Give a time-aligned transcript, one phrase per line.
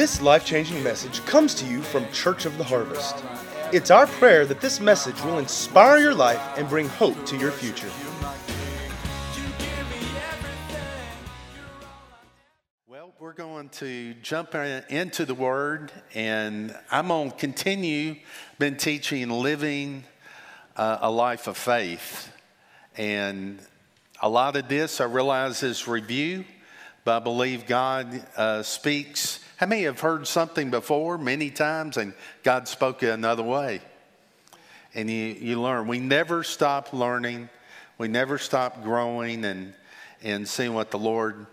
[0.00, 3.22] This life changing message comes to you from Church of the Harvest.
[3.70, 7.50] It's our prayer that this message will inspire your life and bring hope to your
[7.50, 7.90] future.
[12.88, 18.16] Well, we're going to jump into the Word, and I'm going to continue.
[18.58, 20.04] Been teaching living
[20.76, 22.32] uh, a life of faith,
[22.96, 23.60] and
[24.22, 26.46] a lot of this I realize is review,
[27.04, 32.14] but I believe God uh, speaks how many have heard something before many times and
[32.42, 33.82] God spoke it another way?
[34.94, 35.86] And you, you learn.
[35.86, 37.50] We never stop learning,
[37.98, 39.74] we never stop growing and,
[40.22, 41.46] and seeing what the Lord,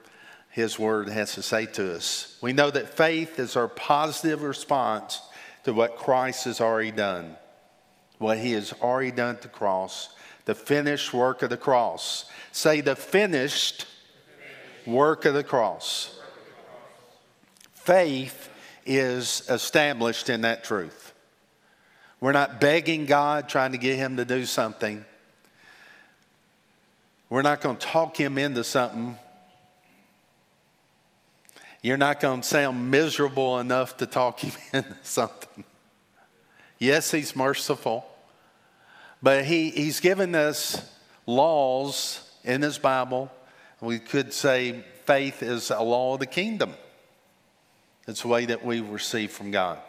[0.52, 2.38] His Word, has to say to us.
[2.41, 5.21] We know that faith is our positive response
[5.66, 7.35] to what Christ has already done,
[8.19, 12.23] what He has already done at the cross, the finished work of the cross.
[12.53, 13.85] Say the finished
[14.85, 16.16] work of the cross
[17.88, 18.49] faith
[18.85, 21.13] is established in that truth.
[22.19, 25.05] We're not begging God, trying to get Him to do something.
[27.29, 29.17] We're not going to talk Him into something.
[31.81, 35.63] You're not going to sound miserable enough to talk Him into something.
[36.79, 38.05] Yes, He's merciful,
[39.23, 40.81] but he, He's given us
[41.25, 43.31] laws in His Bible.
[43.79, 46.73] We could say faith is a law of the kingdom.
[48.08, 49.80] It's the way that we receive from God.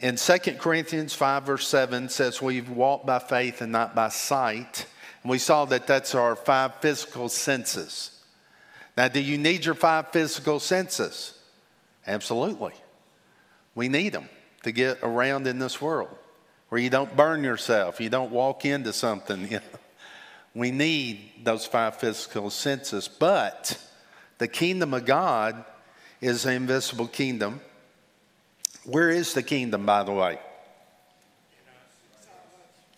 [0.00, 4.86] In 2 Corinthians 5, verse 7 says, We've walked by faith and not by sight.
[5.22, 8.10] And we saw that that's our five physical senses.
[8.96, 11.38] Now, do you need your five physical senses?
[12.06, 12.72] Absolutely.
[13.74, 14.28] We need them
[14.62, 16.14] to get around in this world
[16.68, 19.60] where you don't burn yourself, you don't walk into something.
[20.56, 23.08] We need those five physical senses.
[23.08, 23.78] But
[24.38, 25.62] the kingdom of God
[26.20, 27.60] is the invisible kingdom.
[28.84, 30.38] Where is the kingdom, by the way?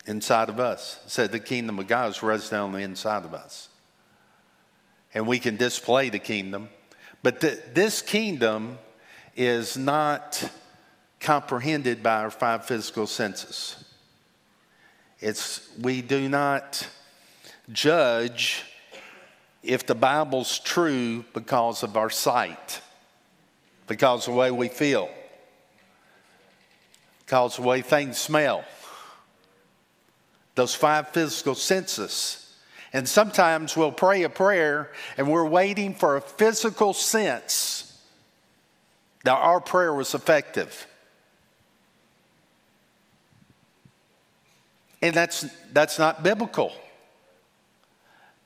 [0.07, 1.01] Inside of us.
[1.05, 3.69] It said the kingdom of God is resident on the inside of us.
[5.15, 6.69] And we can display the kingdom.
[7.23, 8.79] But th- this kingdom
[9.37, 10.51] is not
[11.21, 13.85] comprehended by our five physical senses.
[15.21, 16.87] It's, we do not
[17.73, 18.65] judge
[19.63, 22.81] if the Bible's true because of our sight
[23.89, 25.11] because the way we feel,
[27.25, 28.65] because the way things smell.
[30.55, 32.55] Those five physical senses.
[32.93, 38.01] And sometimes we'll pray a prayer and we're waiting for a physical sense
[39.25, 40.87] that our prayer was effective.
[45.01, 46.73] And that's, that's not biblical.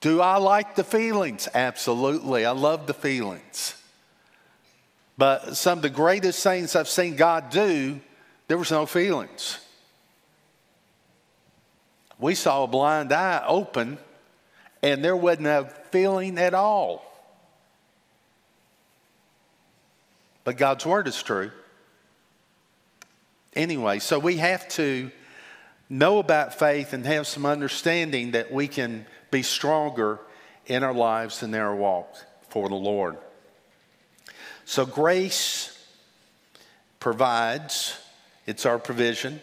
[0.00, 1.48] Do I like the feelings?
[1.54, 2.44] Absolutely.
[2.44, 3.81] I love the feelings.
[5.18, 8.00] But some of the greatest things I've seen God do,
[8.48, 9.58] there was no feelings.
[12.18, 13.98] We saw a blind eye open,
[14.82, 17.04] and there wasn't a feeling at all.
[20.44, 21.50] But God's word is true.
[23.54, 25.10] Anyway, so we have to
[25.88, 30.18] know about faith and have some understanding that we can be stronger
[30.66, 32.16] in our lives and in our walk
[32.48, 33.18] for the Lord.
[34.72, 35.78] So grace
[36.98, 37.94] provides,
[38.46, 39.42] it's our provision.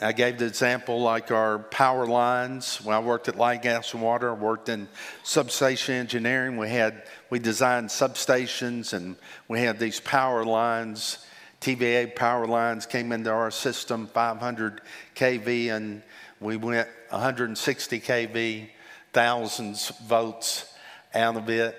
[0.00, 2.80] I gave the example like our power lines.
[2.82, 4.88] When I worked at Light Gas and Water, I worked in
[5.22, 6.56] substation engineering.
[6.56, 9.14] We had we designed substations and
[9.46, 11.24] we had these power lines.
[11.60, 14.80] TVA power lines came into our system, 500
[15.14, 16.02] kV, and
[16.40, 18.68] we went 160 kV,
[19.12, 20.74] thousands volts
[21.14, 21.76] out of it.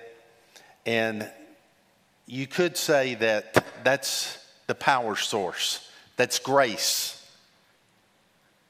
[0.86, 1.30] And
[2.30, 7.16] you could say that that's the power source, that's grace.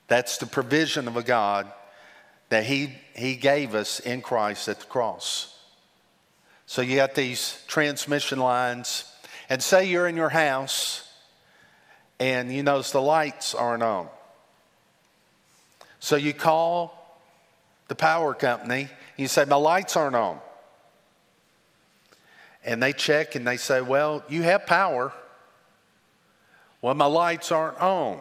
[0.08, 1.72] That's the provision of a God
[2.48, 5.56] that he, he gave us in Christ at the cross.
[6.66, 9.04] So you got these transmission lines,
[9.50, 11.07] and say you're in your house
[12.19, 14.07] and you notice the lights aren't on.
[16.00, 17.19] So you call
[17.88, 20.39] the power company, and you say, My lights aren't on
[22.66, 25.14] and they check and they say, Well, you have power.
[26.82, 28.20] Well, my lights aren't on.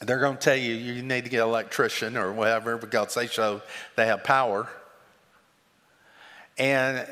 [0.00, 3.26] They're going to tell you you need to get an electrician or whatever because they
[3.26, 3.62] show
[3.96, 4.68] they have power.
[6.58, 7.06] And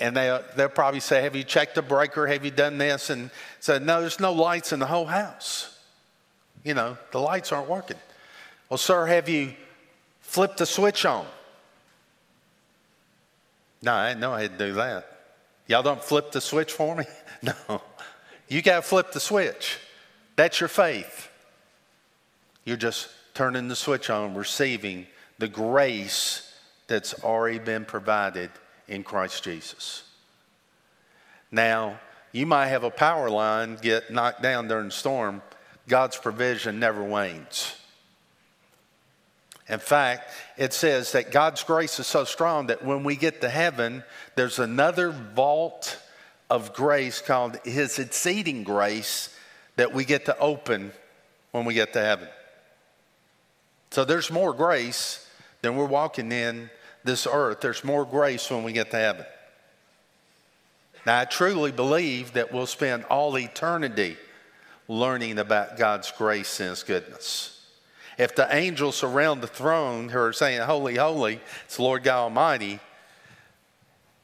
[0.00, 2.26] and they, they'll probably say, Have you checked the breaker?
[2.26, 3.10] Have you done this?
[3.10, 3.30] And
[3.60, 5.78] say, No, there's no lights in the whole house.
[6.64, 7.98] You know, the lights aren't working.
[8.68, 9.54] Well, sir, have you
[10.20, 11.26] flipped the switch on?
[13.84, 15.06] No, I know I had to do that.
[15.66, 17.04] Y'all don't flip the switch for me?
[17.42, 17.82] No.
[18.48, 19.76] You got to flip the switch.
[20.34, 21.28] That's your faith.
[22.64, 25.06] You're just turning the switch on, receiving
[25.38, 26.50] the grace
[26.86, 28.50] that's already been provided
[28.88, 30.04] in Christ Jesus.
[31.50, 32.00] Now,
[32.32, 35.42] you might have a power line get knocked down during a storm.
[35.86, 37.76] God's provision never wanes.
[39.68, 43.48] In fact, it says that God's grace is so strong that when we get to
[43.48, 44.04] heaven,
[44.36, 45.98] there's another vault
[46.50, 49.34] of grace called His exceeding grace
[49.76, 50.92] that we get to open
[51.52, 52.28] when we get to heaven.
[53.90, 55.26] So there's more grace
[55.62, 56.68] than we're walking in
[57.04, 57.60] this earth.
[57.60, 59.24] There's more grace when we get to heaven.
[61.06, 64.16] Now, I truly believe that we'll spend all eternity
[64.88, 67.53] learning about God's grace and His goodness.
[68.18, 72.80] If the angels around the throne who are saying, Holy, holy, it's Lord God Almighty,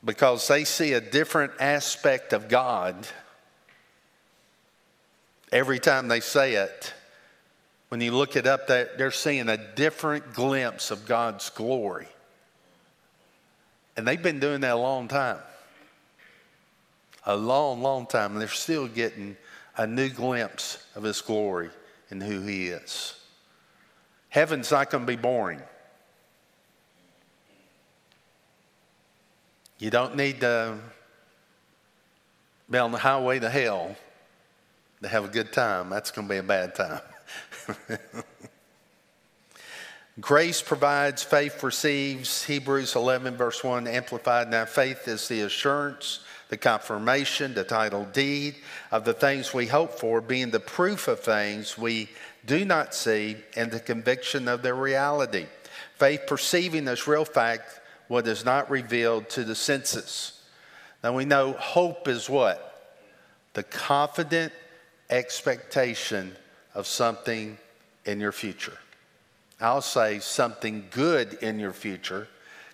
[0.04, 3.06] because they see a different aspect of God
[5.52, 6.94] every time they say it,
[7.88, 12.06] when you look it up, they're seeing a different glimpse of God's glory.
[13.96, 15.38] And they've been doing that a long time.
[17.26, 18.32] A long, long time.
[18.32, 19.36] And they're still getting
[19.76, 21.70] a new glimpse of His glory
[22.10, 23.19] and who He is.
[24.30, 25.60] Heaven's not going to be boring.
[29.78, 30.78] You don't need to
[32.70, 33.96] be on the highway to hell
[35.02, 35.90] to have a good time.
[35.90, 37.00] That's going to be a bad time.
[40.20, 42.44] Grace provides, faith receives.
[42.44, 44.50] Hebrews 11, verse 1, amplified.
[44.50, 48.56] Now, faith is the assurance, the confirmation, the title deed
[48.92, 52.10] of the things we hope for, being the proof of things we
[52.46, 55.46] do not see and the conviction of their reality.
[55.96, 60.42] Faith perceiving as real fact what is not revealed to the senses.
[61.02, 62.96] Now, we know hope is what?
[63.54, 64.52] The confident
[65.08, 66.36] expectation
[66.74, 67.58] of something
[68.04, 68.76] in your future.
[69.60, 72.28] I'll say something good in your future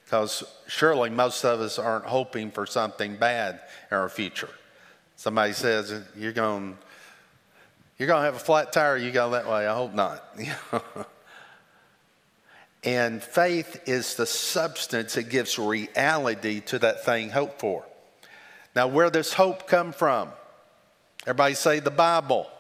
[0.04, 3.60] because surely most of us aren't hoping for something bad
[3.90, 4.50] in our future.
[5.16, 6.78] Somebody says you're going
[7.98, 9.66] you're going to have a flat tire, you go that way.
[9.66, 10.24] I hope not.
[12.84, 17.84] and faith is the substance that gives reality to that thing hoped for.
[18.74, 20.28] Now, where does hope come from?
[21.22, 22.50] Everybody say the Bible.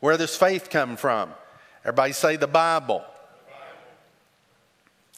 [0.00, 1.30] Where does faith come from?
[1.82, 3.02] Everybody say the Bible.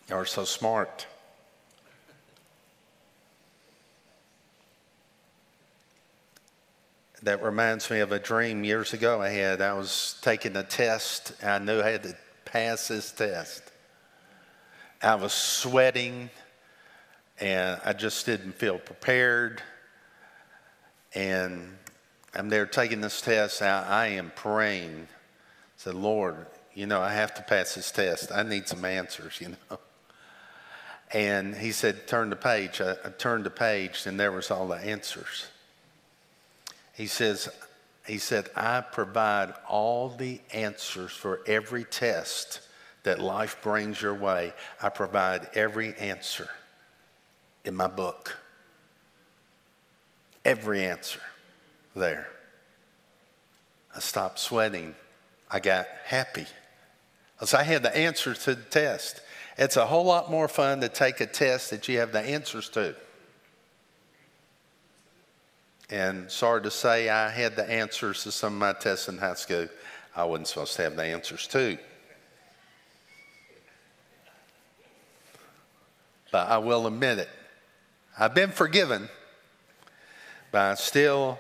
[0.09, 1.07] You're so smart.
[7.23, 9.61] That reminds me of a dream years ago I had.
[9.61, 11.33] I was taking a test.
[11.43, 13.63] I knew I had to pass this test.
[15.03, 16.31] I was sweating
[17.41, 19.63] and I just didn't feel prepared.
[21.15, 21.77] And
[22.35, 23.63] I'm there taking this test.
[23.63, 25.09] I, I am praying.
[25.11, 25.17] I
[25.77, 28.31] said, Lord, you know, I have to pass this test.
[28.33, 29.79] I need some answers, you know.
[31.13, 32.81] And he said, turn the page.
[32.81, 35.47] I, I turned the page, and there was all the answers.
[36.99, 37.49] He says,
[38.09, 42.61] he said, I provide all the answers for every test
[43.05, 44.53] that life brings your way.
[44.83, 46.51] I provide every answer
[47.65, 48.37] in my book.
[50.45, 51.21] Every answer
[51.95, 52.27] there.
[53.95, 54.97] I stopped sweating.
[55.49, 56.47] I got happy.
[57.37, 59.21] Because I had the answers to the test.
[59.57, 62.69] It's a whole lot more fun to take a test that you have the answers
[62.71, 62.97] to.
[65.91, 69.35] And sorry to say, I had the answers to some of my tests in high
[69.35, 69.69] school.
[70.15, 71.79] I wasn't supposed to have the answers to.
[76.31, 77.29] But I will admit it.
[78.19, 79.09] I've been forgiven,
[80.51, 81.39] but I still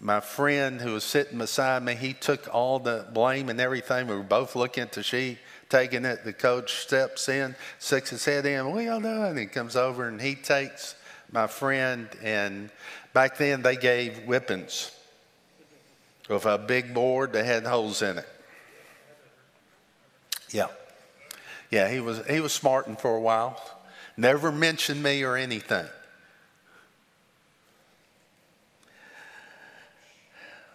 [0.00, 4.06] my friend who was sitting beside me, he took all the blame and everything.
[4.06, 6.24] We were both looking at the sheet, taking it.
[6.24, 8.70] The coach steps in, sticks his head in.
[8.72, 9.36] What y'all doing?
[9.36, 10.94] He comes over and he takes
[11.32, 12.08] my friend.
[12.22, 12.70] And
[13.12, 14.90] back then they gave whippings
[16.28, 18.28] with a big board that had holes in it.
[20.50, 20.68] Yeah,
[21.70, 21.88] yeah.
[21.88, 23.60] He was he was smarting for a while.
[24.16, 25.86] Never mentioned me or anything.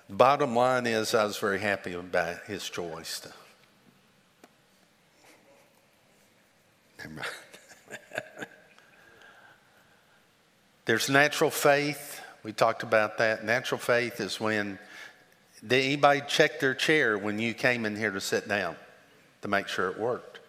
[0.09, 3.21] Bottom line is, I was very happy about his choice.
[3.21, 3.31] To,
[10.85, 12.21] There's natural faith.
[12.43, 13.43] We talked about that.
[13.43, 14.77] Natural faith is when
[15.65, 18.75] did anybody check their chair when you came in here to sit down
[19.41, 20.39] to make sure it worked?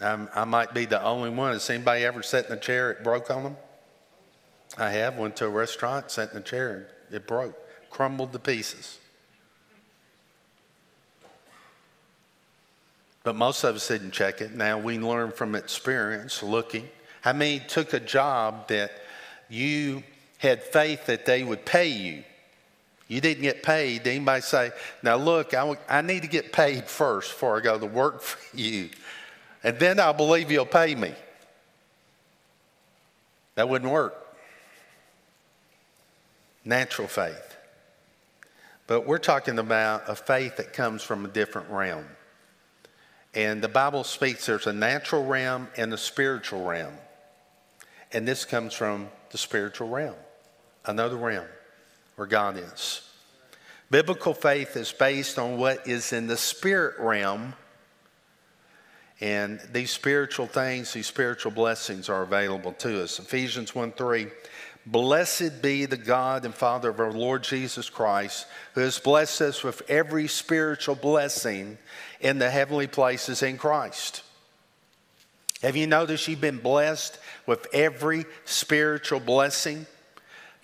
[0.00, 1.52] I'm, i might be the only one.
[1.52, 3.56] Has anybody ever sat in a chair it broke on them?
[4.76, 5.16] I have.
[5.16, 7.56] Went to a restaurant, sat in a chair, and it broke,
[7.90, 8.98] crumbled to pieces.
[13.22, 14.52] But most of us didn't check it.
[14.54, 16.88] Now we learn from experience, looking.
[17.20, 18.90] How many took a job that
[19.48, 20.02] you
[20.38, 22.24] had faith that they would pay you?
[23.08, 24.06] You didn't get paid.
[24.06, 24.72] Anybody say,
[25.02, 28.56] now look, I, I need to get paid first before I go to work for
[28.56, 28.90] you.
[29.62, 31.14] And then I'll believe you'll pay me.
[33.54, 34.14] That wouldn't work.
[36.64, 37.56] Natural faith.
[38.86, 42.04] But we're talking about a faith that comes from a different realm.
[43.34, 46.94] And the Bible speaks there's a natural realm and a spiritual realm.
[48.12, 50.14] And this comes from the spiritual realm,
[50.84, 51.48] another realm
[52.14, 53.00] where God is.
[53.90, 57.54] Biblical faith is based on what is in the spirit realm.
[59.20, 63.18] And these spiritual things, these spiritual blessings are available to us.
[63.18, 64.28] Ephesians 1 3
[64.86, 69.64] Blessed be the God and Father of our Lord Jesus Christ, who has blessed us
[69.64, 71.76] with every spiritual blessing
[72.20, 74.22] in the heavenly places in Christ.
[75.60, 79.86] Have you noticed you've been blessed with every spiritual blessing?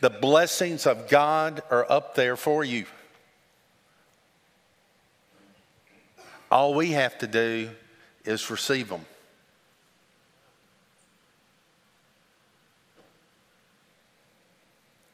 [0.00, 2.87] The blessings of God are up there for you.
[6.50, 7.70] All we have to do
[8.25, 9.04] is receive them.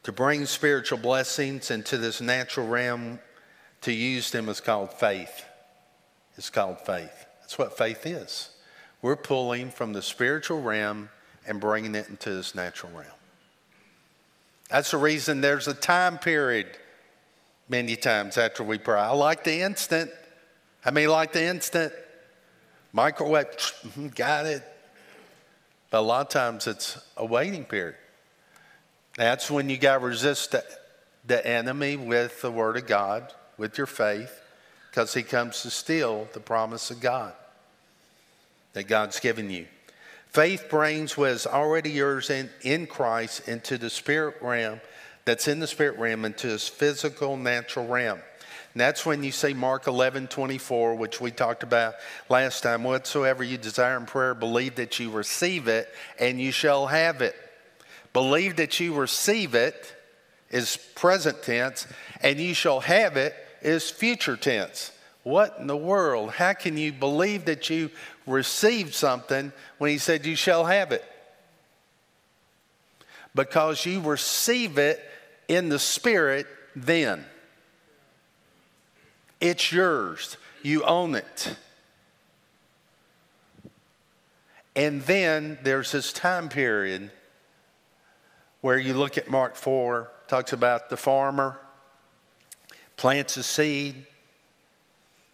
[0.05, 3.19] To bring spiritual blessings into this natural realm,
[3.83, 5.45] to use them is called faith.
[6.37, 7.27] It's called faith.
[7.41, 8.51] That's what faith is.
[9.03, 11.09] We're pulling from the spiritual realm
[11.47, 13.11] and bringing it into this natural realm.
[14.69, 16.67] That's the reason there's a time period
[17.69, 18.99] many times after we pray.
[18.99, 20.11] I like the instant.
[20.85, 21.93] I mean, like the instant.
[22.93, 23.47] Microwave,
[24.15, 24.63] got it.
[25.91, 27.97] But a lot of times it's a waiting period.
[29.17, 30.65] That's when you got to resist the,
[31.27, 34.41] the enemy with the Word of God, with your faith,
[34.91, 37.33] because he comes to steal the promise of God
[38.73, 39.67] that God's given you.
[40.37, 44.83] Faith brings what is already yours in, in Christ into the spirit realm,
[45.25, 48.19] that's in the spirit realm, into his physical, natural realm.
[48.75, 51.95] And that's when you see Mark 11, 24, which we talked about
[52.29, 52.85] last time.
[52.85, 55.89] Whatsoever you desire in prayer, believe that you receive it,
[56.21, 57.35] and you shall have it.
[58.13, 59.91] Believe that you receive it
[60.51, 61.87] is present tense,
[62.21, 64.93] and you shall have it is future tense.
[65.27, 66.31] What in the world?
[66.31, 67.91] How can you believe that you
[68.29, 71.05] received something when he said, You shall have it?
[73.35, 75.03] Because you receive it
[75.49, 77.25] in the Spirit then.
[79.41, 81.57] It's yours, you own it.
[84.77, 87.11] And then there's this time period
[88.61, 91.59] where you look at Mark 4, talks about the farmer
[92.97, 94.07] plants a seed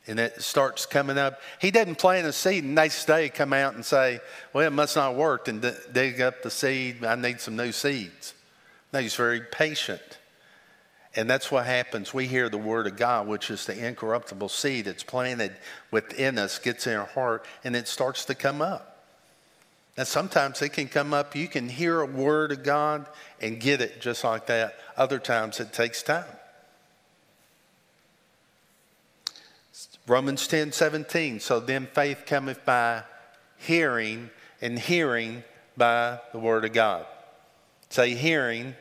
[0.06, 1.40] and it starts coming up.
[1.60, 4.20] He doesn't plant a seed and next day come out and say,
[4.52, 7.04] well, it must not work and dig up the seed.
[7.04, 8.34] I need some new seeds.
[8.92, 10.18] No, he's very patient.
[11.14, 12.14] And that's what happens.
[12.14, 14.86] We hear the word of God, which is the incorruptible seed.
[14.86, 15.52] that's planted
[15.90, 19.04] within us, gets in our heart, and it starts to come up.
[19.96, 23.06] And sometimes it can come up, you can hear a word of God
[23.42, 24.76] and get it just like that.
[24.96, 26.24] Other times it takes time.
[30.06, 31.40] Romans 10 17.
[31.40, 33.02] So then faith cometh by
[33.58, 34.30] hearing,
[34.60, 35.44] and hearing
[35.76, 37.06] by the word of God.
[37.88, 38.74] Say hearing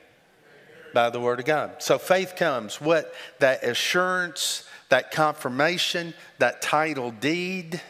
[0.94, 1.76] by the word of God.
[1.80, 2.82] So faith comes.
[2.82, 3.14] What?
[3.40, 7.82] That assurance, that confirmation, that title deed.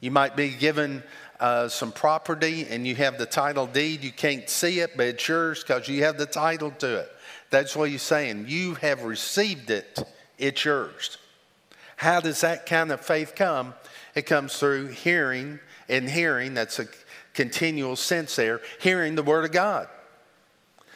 [0.00, 1.02] You might be given
[1.40, 4.02] uh, some property and you have the title deed.
[4.02, 7.12] You can't see it, but it's yours because you have the title to it.
[7.50, 8.46] That's what he's saying.
[8.48, 10.02] You have received it,
[10.38, 11.18] it's yours.
[11.98, 13.74] How does that kind of faith come?
[14.14, 16.54] It comes through hearing and hearing.
[16.54, 16.86] That's a
[17.34, 19.88] continual sense there, hearing the Word of God.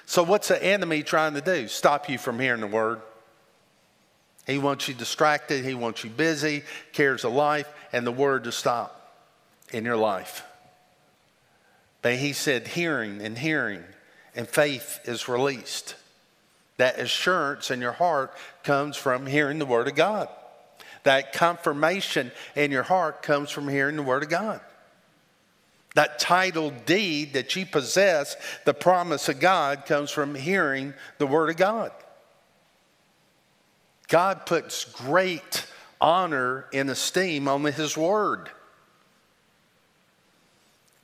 [0.06, 1.66] So, what's the enemy trying to do?
[1.66, 3.00] Stop you from hearing the Word.
[4.46, 8.52] He wants you distracted, he wants you busy, cares of life, and the Word to
[8.52, 9.12] stop
[9.72, 10.44] in your life.
[12.00, 13.82] But he said, hearing and hearing,
[14.36, 15.96] and faith is released.
[16.76, 18.32] That assurance in your heart
[18.62, 20.28] comes from hearing the Word of God.
[21.04, 24.60] That confirmation in your heart comes from hearing the Word of God.
[25.94, 31.50] That title deed that you possess, the promise of God, comes from hearing the Word
[31.50, 31.92] of God.
[34.08, 35.66] God puts great
[36.00, 38.50] honor and esteem on His Word.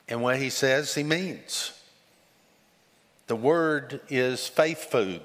[0.09, 1.73] And what he says, he means.
[3.27, 5.21] The word is faith food.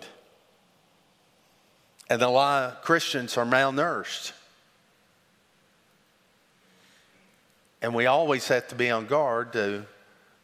[2.10, 4.34] And a lot of Christians are malnourished.
[7.84, 9.86] And we always have to be on guard to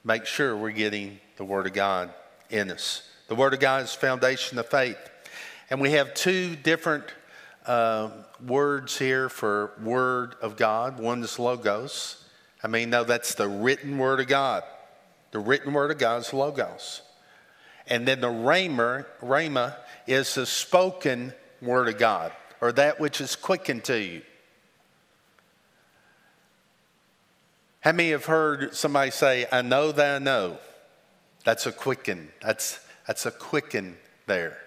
[0.04, 2.14] make sure we're getting the Word of God
[2.50, 3.10] in us.
[3.30, 4.98] The Word of God is foundation of faith.
[5.70, 7.06] And we have two different
[7.66, 8.10] uh,
[8.46, 11.00] words here for Word of God.
[11.00, 12.22] One is Logos.
[12.62, 14.64] I mean, no, that's the written Word of God.
[15.32, 17.04] The written Word of God is Logos.
[17.88, 19.78] And then the Rhema, Rhema
[20.08, 24.24] is the spoken Word of God, or that which is quickened to you.
[27.82, 30.58] How many have heard somebody say, I know that I know?
[31.46, 32.30] That's a quicken.
[32.42, 33.96] That's, that's a quicken
[34.28, 34.58] there.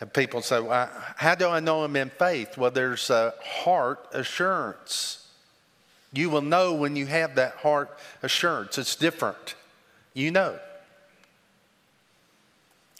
[0.00, 2.56] And people say, well, how do I know I'm in faith?
[2.56, 5.28] Well, there's a heart assurance.
[6.12, 8.78] You will know when you have that heart assurance.
[8.78, 9.54] It's different.
[10.14, 10.58] You know.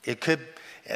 [0.04, 0.40] It could,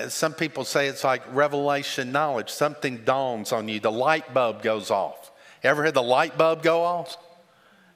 [0.09, 2.51] some people say it's like revelation knowledge.
[2.51, 5.31] Something dawns on you, the light bulb goes off.
[5.63, 7.17] Ever had the light bulb go off?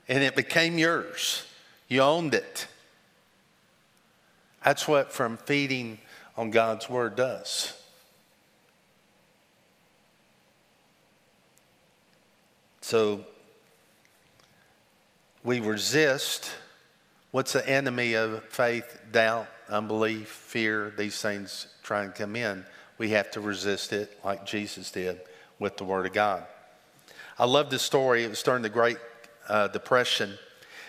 [0.08, 1.46] And it became yours.
[1.88, 2.66] You owned it.
[4.64, 5.98] That's what from feeding
[6.36, 7.76] on God's word does.
[12.80, 13.24] So
[15.44, 16.50] we resist.
[17.30, 19.00] What's the enemy of faith?
[19.10, 22.64] Doubt, unbelief, fear, these things try and come in.
[22.98, 25.20] We have to resist it like Jesus did
[25.58, 26.44] with the Word of God.
[27.38, 28.24] I love this story.
[28.24, 28.98] It was during the Great
[29.48, 30.38] uh, Depression,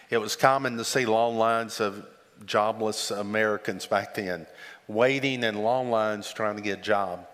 [0.10, 2.06] it was common to see long lines of
[2.46, 4.46] jobless Americans back then,
[4.88, 7.28] waiting in long lines trying to get a job.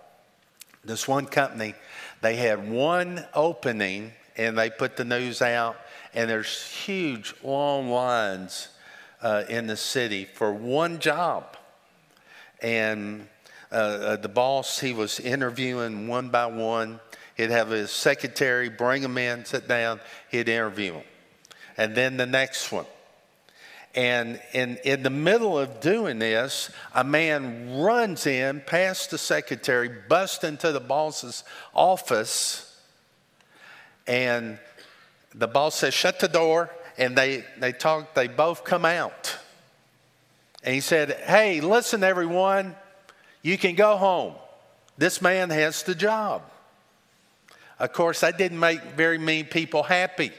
[0.84, 1.76] This one company,
[2.22, 5.76] they had one opening and they put the news out,
[6.14, 8.70] and there's huge long lines
[9.22, 11.58] uh, in the city for one job.
[12.62, 13.28] And
[13.72, 17.02] uh, uh the boss, he was interviewing one by one
[17.40, 21.04] He'd have his secretary bring them in, sit down, he'd interview him.
[21.78, 22.86] And then the next one.
[23.96, 29.88] And in, in the middle of doing this, a man runs in past the secretary,
[30.10, 32.78] busts into the boss's office,
[34.06, 34.60] and
[35.34, 36.70] the boss says, Shut the door.
[36.98, 39.38] And they, they talk, they both come out.
[40.62, 42.76] And he said, Hey, listen, everyone,
[43.44, 44.34] you can go home.
[44.98, 46.42] This man has the job.
[47.80, 50.32] Of course, that didn't make very many people happy.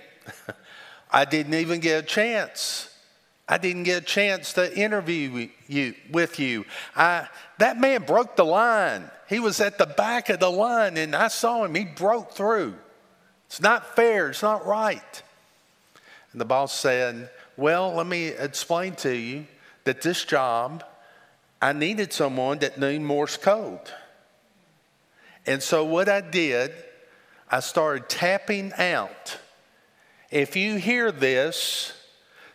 [1.10, 2.94] I didn't even get a chance.
[3.48, 6.66] I didn't get a chance to interview you with you.
[6.94, 7.26] I,
[7.58, 9.10] that man broke the line.
[9.28, 11.74] He was at the back of the line, and I saw him.
[11.74, 12.74] He broke through.
[13.46, 14.28] It's not fair.
[14.28, 15.22] It's not right.
[16.32, 19.46] And the boss said, Well, let me explain to you
[19.84, 20.84] that this job,
[21.60, 23.80] I needed someone that knew Morse code.
[25.46, 26.72] And so what I did
[27.50, 29.38] I started tapping out.
[30.30, 31.92] If you hear this,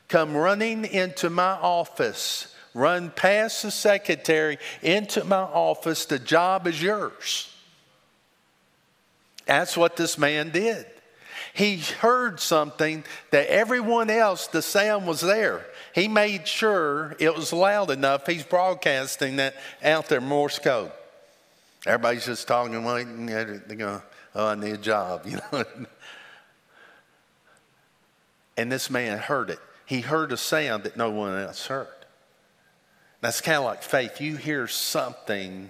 [0.08, 2.56] come running into my office.
[2.74, 6.06] Run past the secretary into my office.
[6.06, 7.52] The job is yours.
[9.46, 10.86] That's what this man did.
[11.54, 15.66] He heard something that everyone else, the sound was there.
[15.94, 18.28] He made sure it was loud enough.
[18.28, 20.92] He's broadcasting that out there, Morse code.
[21.86, 23.28] Everybody's just talking, waiting.
[23.28, 24.02] They're going,
[24.36, 25.64] oh, I need a job, you know.
[28.58, 29.60] and this man heard it.
[29.86, 31.88] He heard a sound that no one else heard.
[33.22, 34.22] That's kind of like faith.
[34.22, 35.70] You hear something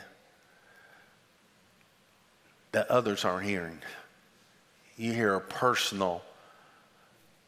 [2.71, 3.79] that others aren't hearing.
[4.97, 6.21] You hear a personal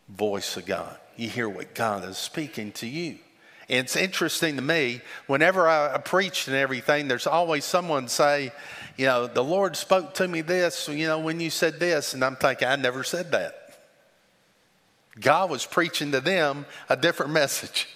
[0.07, 0.97] voice of God.
[1.15, 3.19] You hear what God is speaking to you.
[3.67, 8.53] It's interesting to me, whenever I preach and everything, there's always someone say,
[8.95, 12.13] you know, the Lord spoke to me this, you know, when you said this.
[12.13, 13.79] And I'm thinking, I never said that.
[15.19, 17.87] God was preaching to them a different message.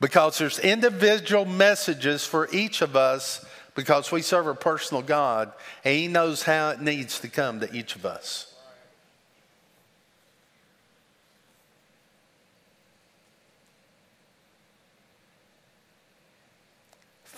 [0.00, 5.52] Because there's individual messages for each of us because we serve a personal God
[5.84, 8.51] and He knows how it needs to come to each of us.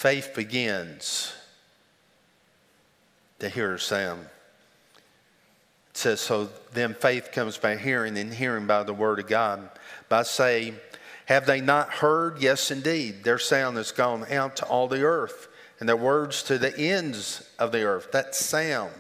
[0.05, 1.33] Faith begins
[3.38, 4.27] to hear sound.
[5.93, 9.67] It says, So then faith comes by hearing, and hearing by the word of God.
[10.11, 10.77] By saying,
[11.25, 12.43] Have they not heard?
[12.43, 13.25] Yes, indeed.
[13.25, 15.49] Their sound has gone out to all the earth,
[15.81, 18.12] and their words to the ends of the earth.
[18.12, 18.93] That sound.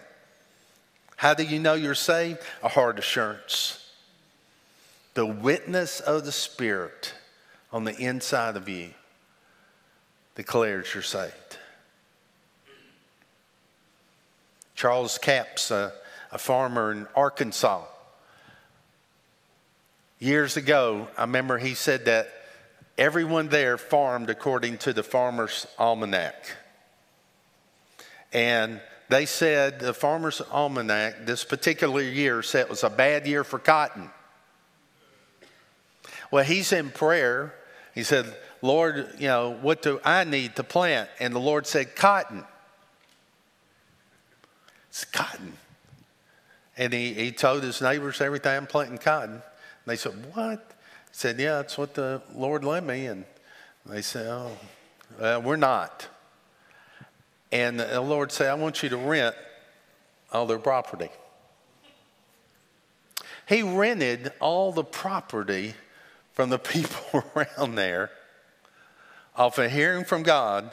[1.16, 2.38] How do you know you're saved?
[2.62, 3.92] A hard assurance.
[5.12, 7.12] The witness of the Spirit
[7.70, 8.94] on the inside of you
[10.34, 11.58] declares you're saved.
[14.74, 15.92] Charles Capps, a,
[16.32, 17.84] a farmer in Arkansas,
[20.18, 22.28] years ago, I remember he said that
[22.98, 26.34] everyone there farmed according to the Farmer's Almanac.
[28.32, 33.44] And they said the Farmer's Almanac this particular year said it was a bad year
[33.44, 34.10] for cotton.
[36.30, 37.54] Well, he's in prayer.
[37.94, 41.10] He said, Lord, you know, what do I need to plant?
[41.20, 42.44] And the Lord said, cotton.
[44.88, 45.52] It's cotton.
[46.74, 49.34] And he, he told his neighbors every time I'm planting cotton.
[49.34, 49.42] And
[49.84, 50.66] they said, What?
[51.10, 53.04] He said, Yeah, that's what the Lord led me.
[53.04, 53.26] And
[53.84, 56.08] they said, Oh, we're not.
[57.52, 59.36] And the Lord said, I want you to rent
[60.32, 61.10] all their property.
[63.46, 65.74] He rented all the property
[66.32, 68.10] from the people around there
[69.36, 70.70] off of hearing from God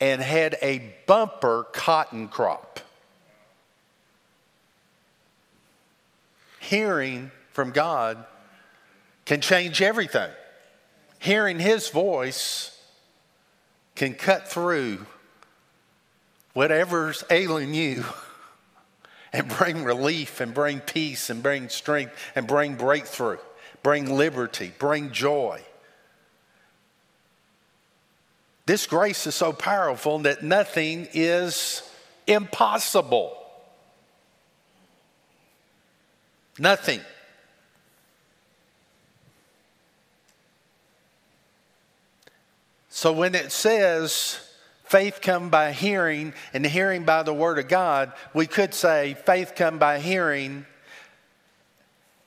[0.00, 2.80] and had a bumper cotton crop.
[6.58, 8.24] Hearing from God
[9.24, 10.30] can change everything.
[11.18, 12.76] Hearing His voice
[13.94, 15.06] can cut through
[16.54, 18.04] whatever's ailing you
[19.32, 23.38] and bring relief and bring peace and bring strength and bring breakthrough,
[23.82, 25.62] bring liberty, bring joy.
[28.64, 31.82] This grace is so powerful that nothing is
[32.26, 33.36] impossible.
[36.58, 37.00] Nothing.
[42.88, 44.38] So when it says
[44.84, 49.54] faith come by hearing and hearing by the word of God, we could say faith
[49.56, 50.66] come by hearing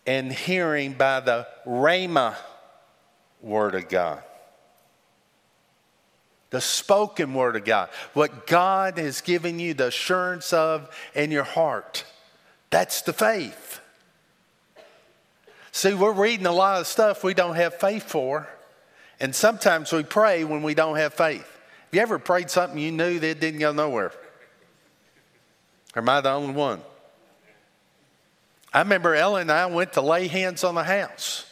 [0.05, 2.35] and hearing by the rhema
[3.41, 4.21] word of God.
[6.55, 11.43] The spoken word of God, what God has given you the assurance of in your
[11.43, 12.05] heart.
[12.69, 13.81] That's the faith.
[15.73, 18.47] See, we're reading a lot of stuff we don't have faith for.
[19.19, 21.41] And sometimes we pray when we don't have faith.
[21.41, 24.13] Have you ever prayed something you knew that didn't go nowhere?
[25.93, 26.79] Or am I the only one?
[28.73, 31.51] I remember Ellen and I went to lay hands on the house.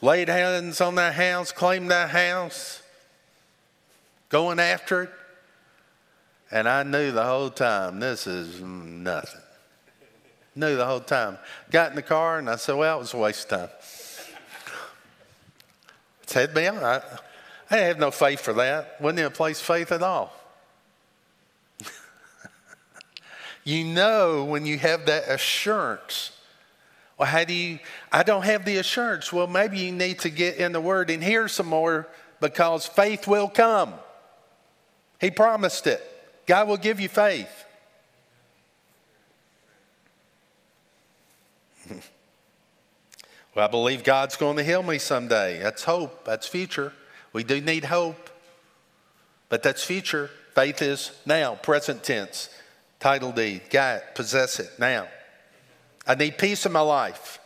[0.00, 2.82] Laid hands on that house, claimed that house,
[4.28, 5.10] going after it.
[6.50, 9.40] And I knew the whole time, this is nothing.
[10.54, 11.38] Knew the whole time.
[11.70, 13.76] Got in the car and I said, well, it was a waste of time.
[16.26, 17.00] Said me, I,
[17.70, 19.00] I have no faith for that.
[19.00, 20.32] Wasn't in a place faith at all.
[23.64, 26.32] you know when you have that assurance.
[27.18, 27.78] Well, how do you?
[28.12, 29.32] I don't have the assurance.
[29.32, 32.06] Well, maybe you need to get in the Word and hear some more
[32.40, 33.94] because faith will come.
[35.20, 36.02] He promised it.
[36.46, 37.64] God will give you faith.
[43.54, 45.58] Well, I believe God's going to heal me someday.
[45.58, 46.24] That's hope.
[46.24, 46.92] That's future.
[47.32, 48.30] We do need hope.
[49.48, 50.30] But that's future.
[50.54, 52.50] Faith is now, present tense.
[53.00, 53.62] Title deed.
[53.70, 54.02] Got it.
[54.14, 55.08] Possess it now.
[56.06, 57.40] I need peace in my life.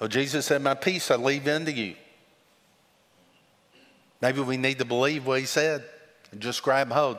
[0.00, 1.94] Oh, Jesus said, My peace I leave into you.
[4.22, 5.82] Maybe we need to believe what he said
[6.30, 7.18] and just grab hold.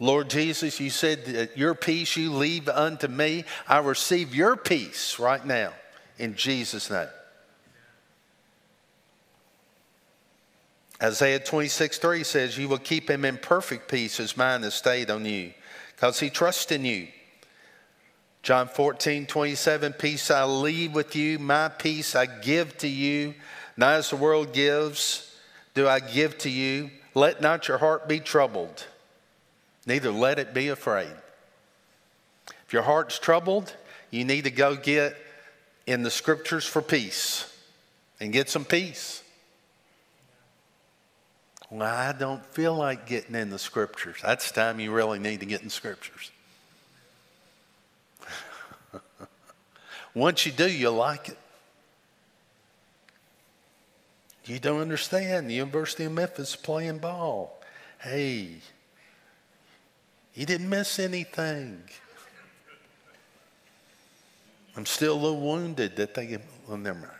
[0.00, 3.44] Lord Jesus, you said that your peace you leave unto me.
[3.68, 5.72] I receive your peace right now
[6.18, 7.08] in Jesus' name.
[11.00, 15.10] Isaiah 26, 3 says, You will keep him in perfect peace, his mind is stayed
[15.10, 15.52] on you,
[15.94, 17.08] because he trusts in you.
[18.42, 23.34] John 14, 27, Peace I leave with you, my peace I give to you.
[23.76, 25.27] Not as the world gives,
[25.78, 26.90] do I give to you.
[27.14, 28.84] Let not your heart be troubled,
[29.86, 31.12] neither let it be afraid.
[32.66, 33.72] If your heart's troubled,
[34.10, 35.16] you need to go get
[35.86, 37.56] in the scriptures for peace
[38.18, 39.22] and get some peace.
[41.70, 44.16] Well, I don't feel like getting in the scriptures.
[44.22, 46.32] That's the time you really need to get in scriptures.
[50.14, 51.38] Once you do, you'll like it.
[54.48, 55.50] You don't understand.
[55.50, 57.60] The University of Memphis playing ball.
[58.00, 58.56] Hey,
[60.32, 61.82] you didn't miss anything.
[64.74, 67.12] I'm still a little wounded that they well, never mind.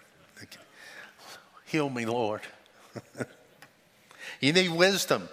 [1.66, 2.40] Heal me, Lord.
[4.40, 5.28] you need wisdom.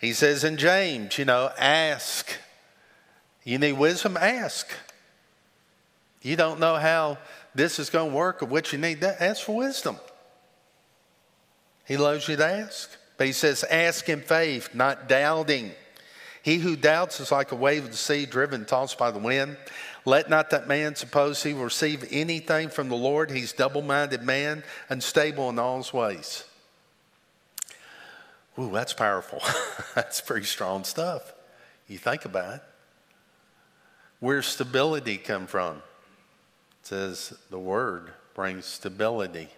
[0.00, 2.30] He says in James, you know, ask.
[3.42, 4.16] You need wisdom?
[4.16, 4.68] Ask.
[6.22, 7.18] You don't know how
[7.56, 9.96] this is going to work or what you need, ask for wisdom.
[11.90, 12.88] He loves you to ask.
[13.16, 15.72] But he says, ask in faith, not doubting.
[16.40, 19.56] He who doubts is like a wave of the sea driven, tossed by the wind.
[20.04, 23.32] Let not that man suppose he will receive anything from the Lord.
[23.32, 26.44] He's double minded man, unstable in all his ways.
[28.56, 29.42] Ooh, that's powerful.
[29.96, 31.32] that's pretty strong stuff.
[31.88, 32.62] You think about it.
[34.20, 35.78] Where's stability come from?
[35.78, 39.48] It says the word brings stability.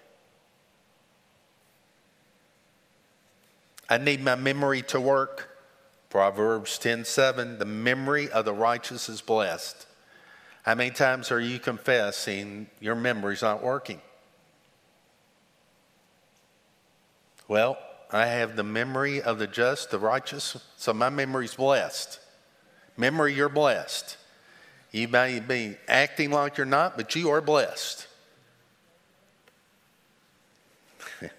[3.88, 5.48] I need my memory to work.
[6.10, 9.86] Proverbs 10:7, the memory of the righteous is blessed.
[10.62, 14.00] How many times are you confessing your memory's not working?
[17.48, 17.78] Well,
[18.10, 22.20] I have the memory of the just, the righteous, so my memory's blessed.
[22.96, 24.18] Memory, you're blessed.
[24.90, 28.06] You may be acting like you're not, but you are blessed.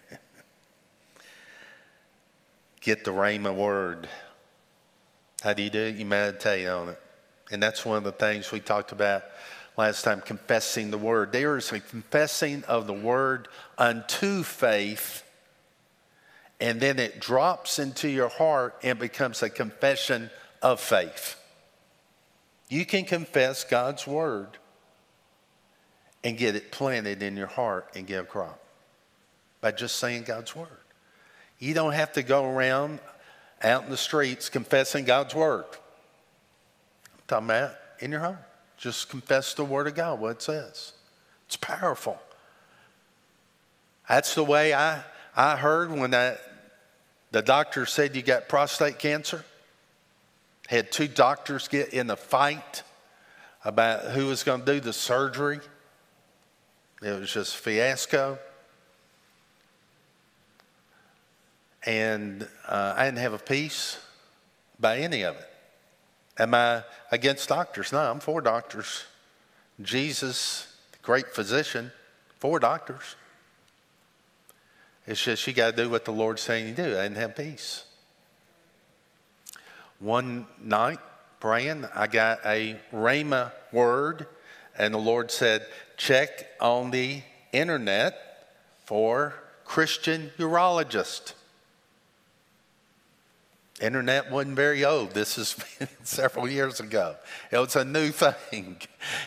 [2.83, 4.07] Get the Rhema word.
[5.41, 5.95] How do you do it?
[5.95, 6.99] You meditate on it.
[7.51, 9.23] And that's one of the things we talked about
[9.77, 11.31] last time confessing the word.
[11.31, 15.23] There is a confessing of the word unto faith
[16.63, 20.29] and then it drops into your heart and becomes a confession
[20.61, 21.35] of faith.
[22.69, 24.57] You can confess God's word
[26.23, 28.63] and get it planted in your heart and get a crop
[29.59, 30.82] by just saying God's word.
[31.63, 32.99] You don't have to go around
[33.61, 35.63] out in the streets confessing God's word.
[35.69, 38.37] I'm talking about in your home.
[38.75, 40.91] Just confess the word of God, what it says.
[41.47, 42.19] It's powerful.
[44.09, 45.03] That's the way I,
[45.37, 46.35] I heard when I,
[47.31, 49.45] the doctor said you got prostate cancer.
[50.67, 52.83] Had two doctors get in a fight
[53.63, 55.61] about who was going to do the surgery.
[57.01, 58.37] It was just fiasco.
[61.85, 63.99] And uh, I didn't have a peace
[64.79, 65.49] by any of it.
[66.39, 67.91] Am I against doctors?
[67.91, 69.05] No, I'm for doctors.
[69.81, 71.91] Jesus, the great physician,
[72.39, 73.15] for doctors.
[75.05, 77.35] It's just you got to do what the Lord's saying you do I didn't have
[77.35, 77.83] peace.
[79.99, 80.99] One night
[81.39, 84.27] praying, I got a Rhema word,
[84.77, 85.65] and the Lord said,
[85.97, 88.47] check on the internet
[88.85, 89.33] for
[89.65, 91.33] Christian urologist.
[93.83, 95.11] Internet wasn't very old.
[95.11, 95.57] This is
[96.03, 97.17] several years ago.
[97.51, 98.77] It was a new thing.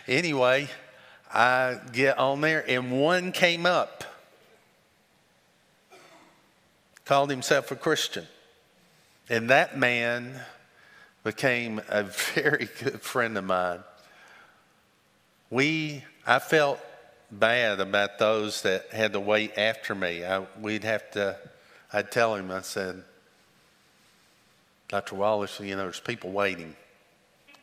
[0.09, 0.69] Anyway,
[1.31, 4.05] I get on there, and one came up
[7.05, 8.27] called himself a Christian.
[9.29, 10.41] And that man
[11.23, 12.03] became a
[12.35, 13.81] very good friend of mine.
[15.51, 16.81] We, I felt
[17.31, 20.25] bad about those that had to wait after me.
[20.25, 21.37] I, we'd have to,
[21.93, 23.05] I'd tell him, I said,
[24.89, 25.17] Dr.
[25.17, 26.77] Wallace, you know, there's people waiting.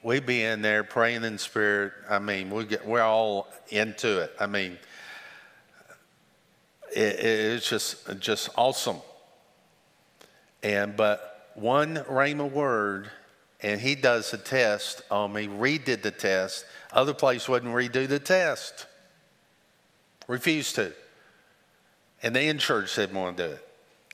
[0.01, 1.93] We'd be in there praying in spirit.
[2.09, 4.33] I mean, we get, we're all into it.
[4.39, 4.77] I mean,
[6.93, 8.97] it, it's just, just awesome.
[10.61, 13.09] And but one Rhema word,
[13.61, 16.65] and he does a test on me, redid the test.
[16.91, 18.87] Other place wouldn't redo the test.
[20.27, 20.93] Refused to.
[22.21, 23.67] And the insurance said want to do it.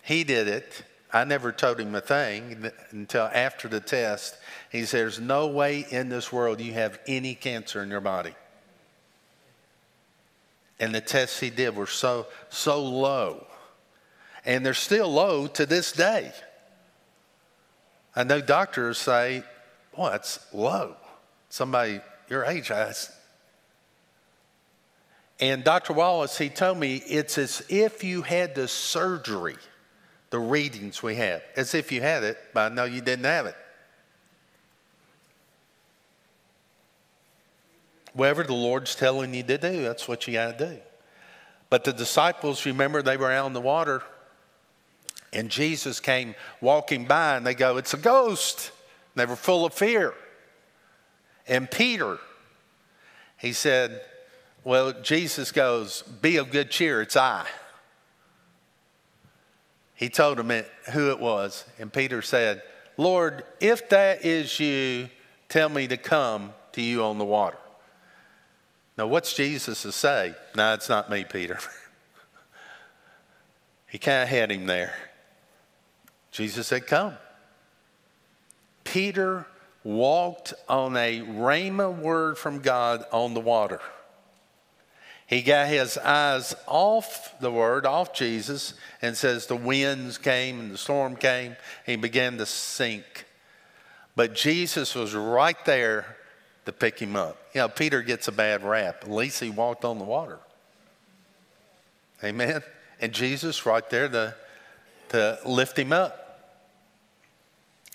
[0.04, 0.84] He did it.
[1.12, 4.38] I never told him a thing until after the test.
[4.72, 8.36] He said, There's no way in this world you have any cancer in your body.
[10.80, 13.48] And the tests he did were so, so low
[14.46, 16.32] and they're still low to this day.
[18.16, 19.44] I know doctors say,
[19.96, 20.96] boy, that's low.
[21.50, 23.12] Somebody your age has.
[25.40, 25.94] And Dr.
[25.94, 29.56] Wallace, he told me it's as if you had the surgery,
[30.30, 33.56] the readings we have, as if you had it, but no, you didn't have it.
[38.14, 40.78] Whatever the Lord's telling you to do, that's what you got to do.
[41.70, 44.04] But the disciples, remember, they were out in the water
[45.32, 48.72] and Jesus came walking by, and they go, It's a ghost.
[49.14, 50.14] And they were full of fear.
[51.48, 52.20] And Peter,
[53.38, 54.02] he said,
[54.64, 57.46] Well, Jesus goes, Be of good cheer, it's I.
[60.00, 61.66] He told him it, who it was.
[61.78, 62.62] And Peter said,
[62.96, 65.10] Lord, if that is you,
[65.50, 67.58] tell me to come to you on the water.
[68.98, 70.36] Now, what's Jesus to say?
[70.56, 71.60] No, it's not me, Peter.
[73.90, 74.94] he kind of had him there.
[76.32, 77.16] Jesus said, Come.
[78.86, 79.48] Peter
[79.84, 83.82] walked on a Rhema word from God on the water.
[85.30, 90.72] He got his eyes off the word, off Jesus, and says the winds came and
[90.72, 91.56] the storm came.
[91.86, 93.26] he began to sink.
[94.16, 96.18] But Jesus was right there
[96.66, 97.38] to pick him up.
[97.54, 99.04] You know, Peter gets a bad rap.
[99.04, 100.40] At least he walked on the water.
[102.24, 102.64] Amen.
[103.00, 104.36] And Jesus right there to,
[105.10, 106.26] to lift him up.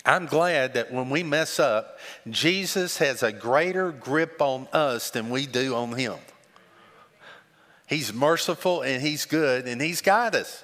[0.05, 5.29] I'm glad that when we mess up, Jesus has a greater grip on us than
[5.29, 6.15] we do on him.
[7.87, 10.63] He's merciful and he's good and he's got us.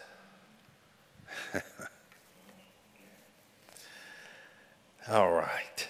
[5.09, 5.87] All right.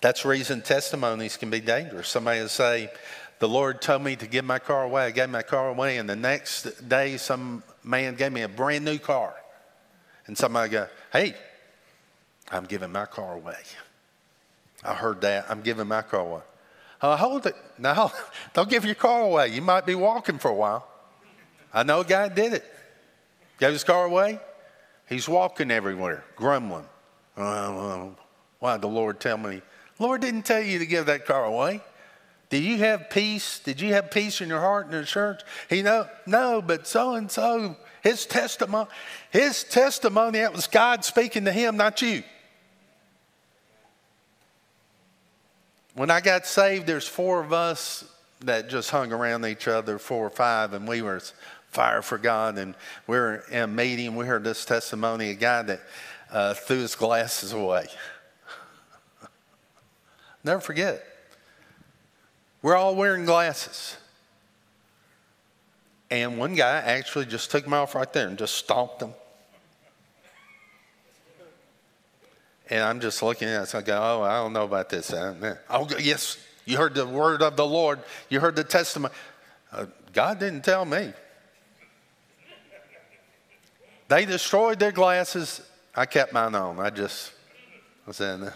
[0.00, 2.08] That's reason testimonies can be dangerous.
[2.08, 2.90] Somebody will say,
[3.38, 5.04] The Lord told me to give my car away.
[5.04, 8.84] I gave my car away, and the next day, some man gave me a brand
[8.84, 9.34] new car.
[10.26, 11.34] And somebody go, Hey,
[12.50, 13.58] I'm giving my car away.
[14.82, 15.46] I heard that.
[15.50, 16.40] I'm giving my car away.
[17.00, 17.56] Uh, hold it.
[17.78, 18.12] No,
[18.52, 19.48] don't give your car away.
[19.48, 20.86] You might be walking for a while.
[21.72, 22.64] I know a guy did it.
[23.58, 24.38] Gave his car away.
[25.08, 26.86] He's walking everywhere, grumbling.
[27.34, 29.62] Why did the Lord tell me?
[29.98, 31.80] Lord didn't tell you to give that car away.
[32.48, 33.60] Did you have peace?
[33.60, 35.42] Did you have peace in your heart in the church?
[35.68, 38.88] He know, no, but so and so, his testimony,
[39.30, 42.22] his testimony, that was God speaking to him, not you.
[45.94, 48.04] When I got saved, there's four of us
[48.40, 51.20] that just hung around each other, four or five, and we were
[51.70, 52.58] fire for God.
[52.58, 52.74] And
[53.06, 54.16] we were in a meeting.
[54.16, 55.80] We heard this testimony: a guy that
[56.30, 57.86] uh, threw his glasses away.
[60.44, 61.04] Never forget.
[62.62, 63.96] We're all wearing glasses.
[66.10, 69.14] And one guy actually just took them off right there and just stomped them.
[72.70, 73.66] And I'm just looking at it.
[73.66, 75.12] So I go, oh, I don't know about this.
[75.12, 77.98] Oh, yes, you heard the word of the Lord.
[78.28, 79.12] You heard the testimony.
[79.72, 81.12] Uh, God didn't tell me.
[84.06, 85.62] They destroyed their glasses.
[85.96, 86.78] I kept mine on.
[86.78, 87.32] I just,
[88.06, 88.52] I said,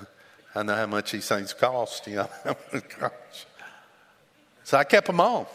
[0.55, 2.29] I know how much these things cost, you know.
[4.65, 5.47] so I kept them on.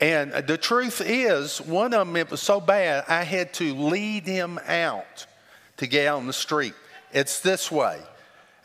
[0.00, 4.24] And the truth is, one of them, it was so bad, I had to lead
[4.26, 5.26] him out
[5.78, 6.74] to get out on the street.
[7.12, 8.00] It's this way.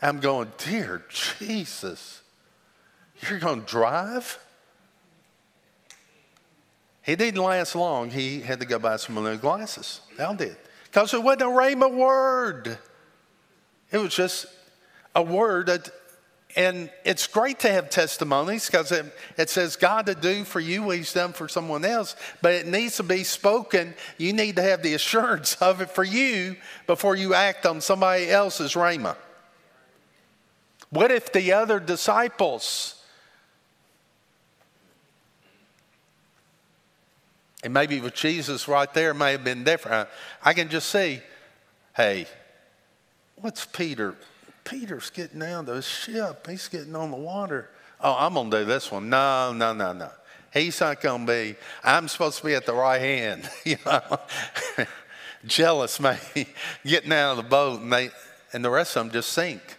[0.00, 2.22] I'm going, Dear Jesus,
[3.20, 4.38] you're going to drive?
[7.02, 8.10] He didn't last long.
[8.10, 10.00] He had to go buy some new glasses.
[10.18, 10.56] Al did.
[10.84, 12.78] Because it wasn't a rhema word.
[13.90, 14.46] It was just
[15.14, 15.90] a word that
[16.54, 19.06] and it's great to have testimonies because it,
[19.38, 22.66] it, says God to do for you what He's done for someone else, but it
[22.66, 23.94] needs to be spoken.
[24.18, 28.30] You need to have the assurance of it for you before you act on somebody
[28.30, 29.16] else's rhema.
[30.90, 33.02] What if the other disciples,
[37.64, 40.08] and maybe with Jesus right there, may have been different.
[40.44, 41.20] I can just see,
[41.96, 42.26] hey,
[43.36, 44.16] what's Peter?
[44.64, 46.46] Peter's getting out of the ship.
[46.48, 47.68] He's getting on the water.
[48.00, 49.08] Oh, I'm going to do this one.
[49.08, 50.10] No, no, no, no.
[50.52, 51.56] He's not going to be.
[51.82, 53.48] I'm supposed to be at the right hand.
[53.64, 54.00] you know,
[55.46, 56.48] jealous maybe
[56.86, 58.10] getting out of the boat, and they
[58.52, 59.78] and the rest of them just sink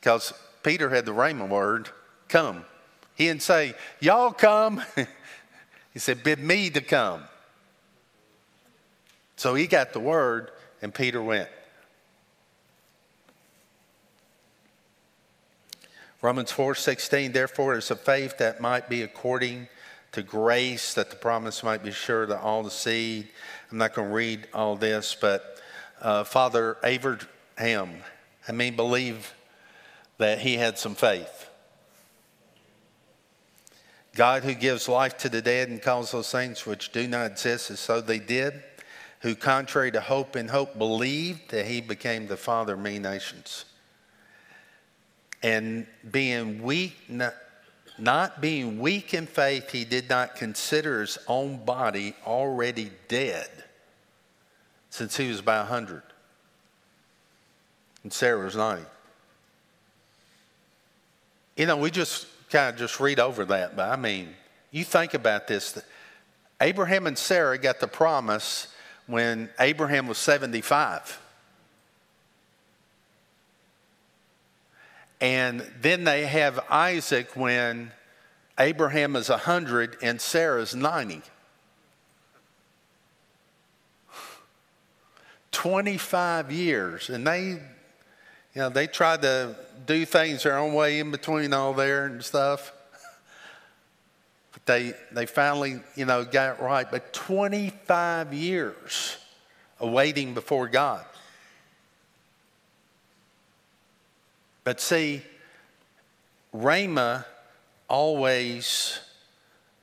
[0.00, 1.90] because Peter had the rhema word,
[2.28, 2.64] "Come."
[3.16, 4.82] He didn't say, "Y'all come."
[5.92, 7.22] he said, "Bid me to come."
[9.36, 11.48] So he got the word, and Peter went.
[16.24, 19.68] Romans 4:16 therefore is a faith that might be according
[20.12, 23.28] to grace that the promise might be sure to all the seed.
[23.70, 25.60] I'm not going to read all this, but
[26.00, 28.00] uh, Father Abraham,
[28.48, 29.34] I mean, believe
[30.16, 31.50] that he had some faith.
[34.14, 37.70] God who gives life to the dead and calls those things which do not exist
[37.70, 38.62] as so they did,
[39.20, 43.66] who contrary to hope and hope believed that he became the father of many nations
[45.44, 46.96] and being weak,
[47.98, 53.50] not, being weak in faith, he did not consider his own body already dead
[54.88, 56.02] since he was about 100.
[58.02, 58.86] And Sarah was 90.
[61.56, 64.30] You know, we just kind of just read over that, but I mean,
[64.70, 65.78] you think about this.
[66.60, 68.68] Abraham and Sarah got the promise
[69.06, 71.20] when Abraham was 75.
[75.24, 77.92] And then they have Isaac when
[78.58, 81.22] Abraham is 100 and Sarah is 90.
[85.50, 87.08] 25 years.
[87.08, 87.58] And they, you
[88.54, 89.56] know, they tried to
[89.86, 92.74] do things their own way in between all there and stuff.
[94.52, 96.86] But they, they finally, you know, got it right.
[96.90, 99.16] But 25 years
[99.80, 101.06] awaiting before God.
[104.64, 105.22] But see,
[106.54, 107.26] Rhema
[107.88, 109.00] always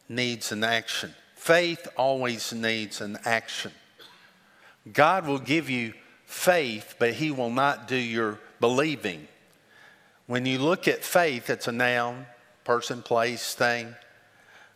[0.10, 1.14] needs an action.
[1.36, 3.72] Faith always needs an action.
[4.92, 5.94] God will give you
[6.26, 9.28] faith, but He will not do your believing.
[10.28, 12.26] When you look at faith, it's a noun,
[12.64, 13.96] person, place, thing.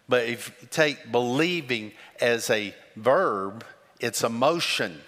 [0.08, 3.64] But if you take believing as a verb,
[4.00, 5.02] it's a motion.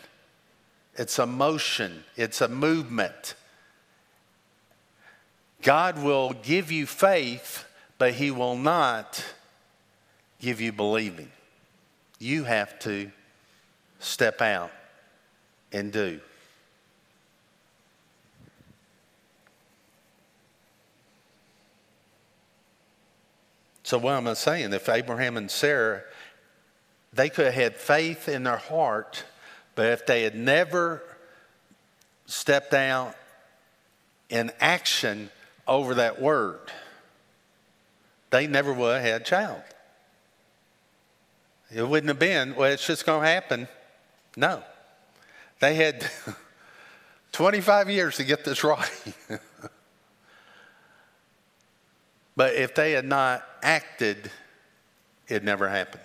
[0.95, 2.03] It's a motion.
[2.15, 3.35] It's a movement.
[5.67, 7.65] God will give you faith,
[7.97, 9.21] but He will not
[10.39, 11.29] give you believing.
[12.19, 13.11] You have to
[13.99, 14.71] step out
[15.73, 16.21] and do.
[23.83, 24.71] So, what am I saying?
[24.71, 26.03] If Abraham and Sarah,
[27.11, 29.25] they could have had faith in their heart,
[29.75, 31.03] but if they had never
[32.25, 33.15] stepped out
[34.29, 35.29] in action
[35.67, 36.71] over that word,
[38.29, 39.61] they never would have had a child.
[41.73, 43.67] It wouldn't have been, well, it's just going to happen.
[44.35, 44.63] No.
[45.59, 46.09] They had
[47.33, 48.89] 25 years to get this right.
[52.37, 54.29] But if they had not acted,
[55.27, 56.03] it never happened.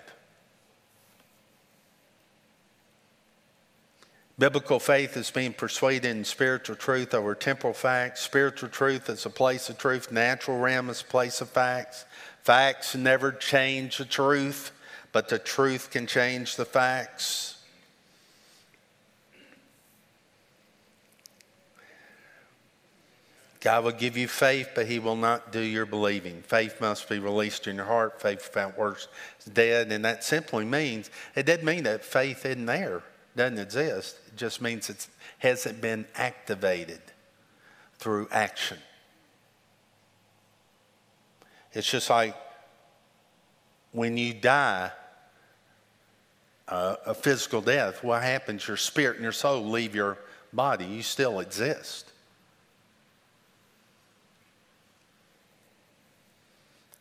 [4.39, 8.21] Biblical faith is being persuaded in spiritual truth over temporal facts.
[8.21, 10.11] Spiritual truth is a place of truth.
[10.11, 12.05] Natural realm is a place of facts.
[12.41, 14.71] Facts never change the truth,
[15.11, 17.57] but the truth can change the facts.
[23.61, 26.41] God will give you faith, but He will not do your believing.
[26.41, 28.19] Faith must be released in your heart.
[28.19, 29.07] Faith without works
[29.39, 29.91] is dead.
[29.91, 33.03] And that simply means, it doesn't mean that faith isn't there,
[33.35, 34.17] doesn't exist.
[34.27, 35.07] It just means it
[35.39, 37.01] hasn't been activated
[37.97, 38.77] through action.
[41.73, 42.35] It's just like
[43.91, 44.91] when you die,
[46.67, 48.67] uh, a physical death, what happens?
[48.67, 50.17] Your spirit and your soul leave your
[50.51, 50.85] body.
[50.85, 52.13] You still exist.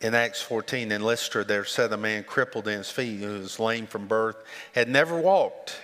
[0.03, 3.61] in Acts 14 in Lystra, there sat a man crippled in his feet who was
[3.61, 4.37] lame from birth,
[4.73, 5.77] had never walked.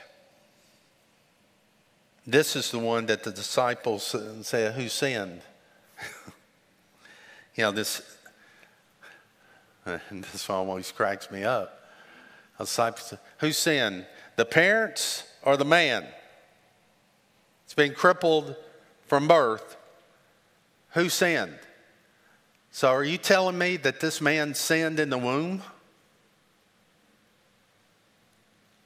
[2.28, 5.40] This is the one that the disciples said, Who sinned?
[7.54, 8.02] you know, this,
[9.86, 11.88] this always cracks me up.
[12.58, 14.04] The disciples Who sinned?
[14.36, 16.04] The parents or the man?
[17.64, 18.56] It's been crippled
[19.06, 19.78] from birth.
[20.90, 21.58] Who sinned?
[22.70, 25.62] So, are you telling me that this man sinned in the womb?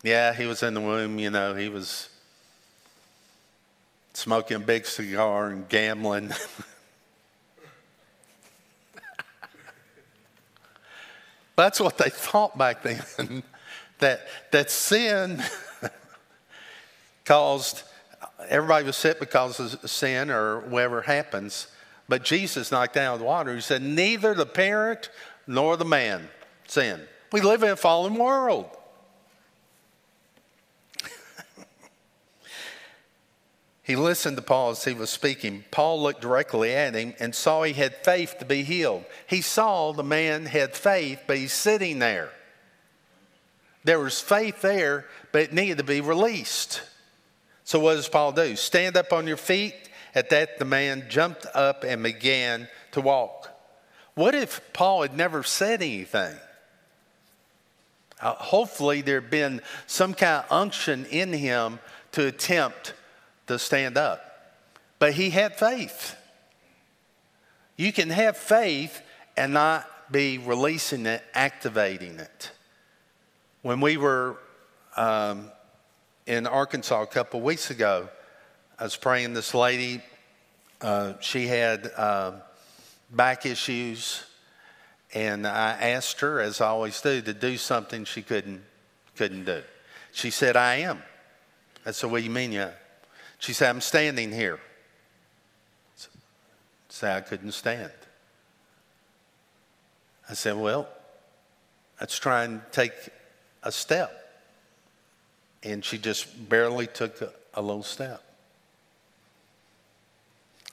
[0.04, 2.08] Yeah, he was in the womb, you know, he was
[4.14, 6.30] smoking a big cigar and gambling.
[11.56, 13.42] That's what they thought back then.
[13.98, 15.42] that, that sin
[17.24, 17.82] caused,
[18.48, 21.68] everybody was sick because of sin or whatever happens.
[22.08, 23.54] But Jesus knocked down the water.
[23.54, 25.10] He said, Neither the parent
[25.46, 26.28] nor the man
[26.66, 27.00] sin.
[27.32, 28.66] We live in a fallen world.
[33.82, 35.64] He listened to Paul as he was speaking.
[35.70, 39.04] Paul looked directly at him and saw he had faith to be healed.
[39.26, 42.30] He saw the man had faith, but he's sitting there.
[43.84, 46.82] There was faith there, but it needed to be released.
[47.64, 48.54] So, what does Paul do?
[48.54, 49.74] Stand up on your feet
[50.14, 53.48] at that, the man jumped up and began to walk.
[54.14, 56.36] What if Paul had never said anything?
[58.20, 61.78] Uh, hopefully, there had been some kind of unction in him
[62.12, 62.92] to attempt
[63.52, 64.20] to stand up.
[64.98, 66.16] But he had faith.
[67.76, 69.02] You can have faith
[69.36, 72.50] and not be releasing it, activating it.
[73.62, 74.38] When we were
[74.96, 75.50] um,
[76.26, 78.08] in Arkansas a couple weeks ago,
[78.78, 80.02] I was praying this lady.
[80.80, 82.32] Uh, she had uh,
[83.10, 84.24] back issues,
[85.14, 88.62] and I asked her, as I always do, to do something she couldn't
[89.16, 89.62] couldn't do.
[90.12, 91.02] She said, "I am."
[91.84, 92.70] I said, "What do you mean, yeah?"
[93.42, 94.60] She said, "I'm standing here."
[96.88, 97.90] Said, "I couldn't stand."
[100.30, 100.88] I said, "Well,
[102.00, 102.92] let's try and take
[103.64, 104.16] a step."
[105.64, 108.22] And she just barely took a, a little step.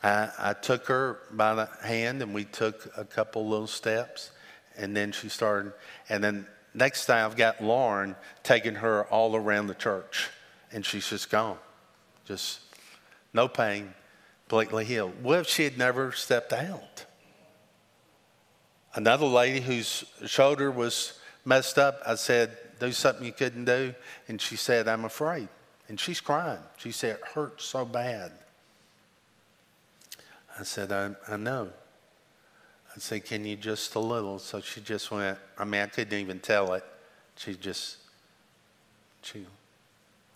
[0.04, 4.30] I, I took her by the hand and we took a couple little steps
[4.78, 5.74] And then she started,
[6.08, 10.30] and then next day I've got Lauren taking her all around the church,
[10.72, 11.58] and she's just gone.
[12.30, 12.60] Just
[13.34, 13.92] no pain,
[14.48, 15.14] completely healed.
[15.24, 17.06] What if she had never stepped out?
[18.94, 23.96] Another lady whose shoulder was messed up, I said, Do something you couldn't do.
[24.28, 25.48] And she said, I'm afraid.
[25.88, 26.60] And she's crying.
[26.78, 28.32] She said, It hurts so bad.
[30.60, 31.70] I said, I, I know.
[32.96, 34.38] I said, Can you just a little?
[34.38, 36.84] So she just went, I mean, I couldn't even tell it.
[37.38, 37.98] She just,
[39.24, 39.48] she,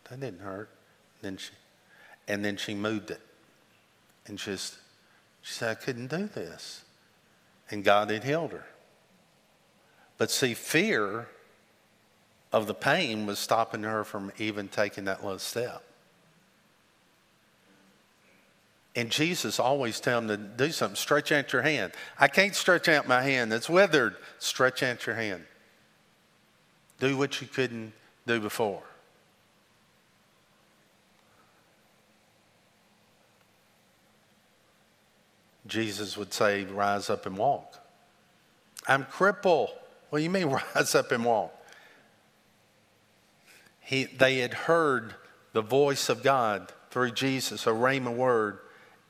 [0.10, 0.70] that didn't hurt.
[1.22, 1.52] Then she,
[2.28, 3.22] and then she moved it.
[4.26, 4.78] And just,
[5.42, 6.84] she said, I couldn't do this.
[7.70, 8.66] And God had healed her.
[10.18, 11.28] But see, fear
[12.52, 15.84] of the pain was stopping her from even taking that little step.
[18.96, 20.96] And Jesus always tell him to do something.
[20.96, 21.94] Stretch out your hand.
[22.20, 23.52] I can't stretch out my hand.
[23.52, 24.16] It's withered.
[24.38, 25.44] Stretch out your hand.
[27.00, 27.94] Do what you couldn't
[28.28, 28.84] do before.
[35.68, 37.76] Jesus would say, Rise up and walk.
[38.88, 39.70] I'm crippled.
[40.12, 41.54] Well, you mean, rise up and walk?
[43.82, 45.16] He, they had heard
[45.52, 48.60] the voice of God through Jesus, a rhema word,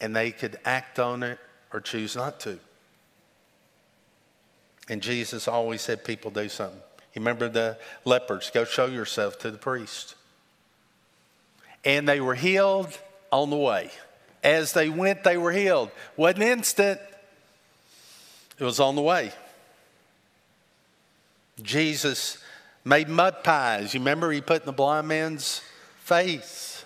[0.02, 1.40] and they could act on it
[1.72, 2.60] or choose not to.
[4.90, 6.80] And Jesus always said, People do something.
[7.14, 10.16] You remember the lepers, go show yourself to the priest.
[11.86, 12.98] And they were healed
[13.32, 13.92] on the way.
[14.44, 15.90] As they went, they were healed.
[16.18, 17.00] Wasn't instant,
[18.60, 19.32] it was on the way.
[21.62, 22.38] Jesus
[22.84, 23.94] made mud pies.
[23.94, 25.62] You remember he put in the blind man's
[26.00, 26.84] face.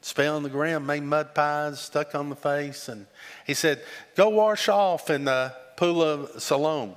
[0.00, 3.06] Spit on the ground, made mud pies, stuck on the face, and
[3.46, 3.80] he said,
[4.16, 6.96] Go wash off in the pool of Siloam.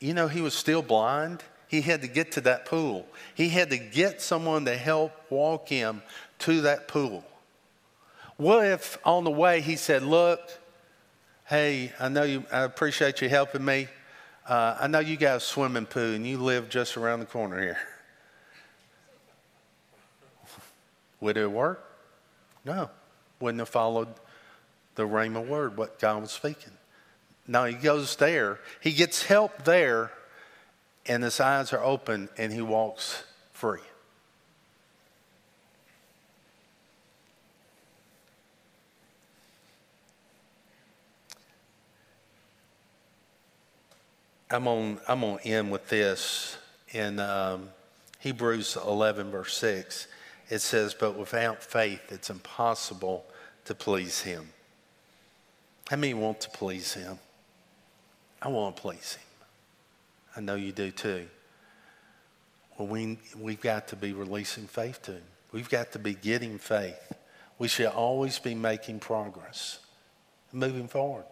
[0.00, 1.42] You know, he was still blind.
[1.72, 3.06] He had to get to that pool.
[3.34, 6.02] He had to get someone to help walk him
[6.40, 7.24] to that pool.
[8.36, 10.38] What if on the way he said, Look,
[11.46, 13.88] hey, I know you, I appreciate you helping me.
[14.46, 17.58] Uh, I know you got a swimming pool and you live just around the corner
[17.58, 17.78] here.
[21.22, 21.82] Would it work?
[22.66, 22.90] No.
[23.40, 24.08] Wouldn't have followed
[24.96, 26.74] the rhema word, what God was speaking.
[27.48, 30.12] Now he goes there, he gets help there,
[31.06, 33.80] and his eyes are open and he walks free.
[44.52, 45.00] I'm on.
[45.08, 46.58] I'm on end with this
[46.90, 47.70] in um,
[48.18, 50.06] Hebrews 11, verse 6.
[50.50, 53.24] It says, "But without faith, it's impossible
[53.64, 54.50] to please Him."
[55.88, 57.18] How many want to please Him?
[58.42, 59.31] I want to please Him.
[60.36, 61.26] I know you do too.
[62.78, 65.22] Well, we we've got to be releasing faith to Him.
[65.52, 67.12] We've got to be getting faith.
[67.58, 69.78] We should always be making progress,
[70.52, 71.26] moving forward.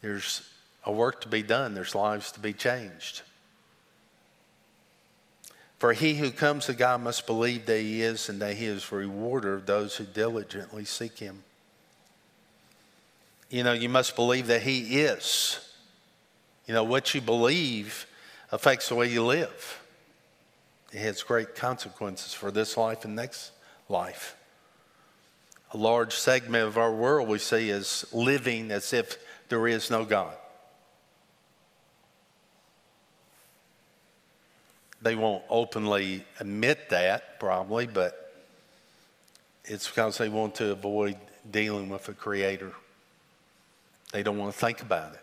[0.00, 0.42] There's
[0.84, 3.22] a work to be done, there's lives to be changed.
[5.78, 8.90] For he who comes to God must believe that he is and that he is
[8.90, 11.42] a rewarder of those who diligently seek him.
[13.50, 15.60] You know, you must believe that he is.
[16.66, 18.06] You know, what you believe
[18.50, 19.80] affects the way you live.
[20.92, 23.50] It has great consequences for this life and next
[23.88, 24.36] life.
[25.72, 29.18] A large segment of our world we see is living as if
[29.48, 30.34] there is no God.
[35.02, 38.32] They won't openly admit that, probably, but
[39.64, 41.16] it's because they want to avoid
[41.50, 42.72] dealing with a creator.
[44.14, 45.20] They don't want to think about it.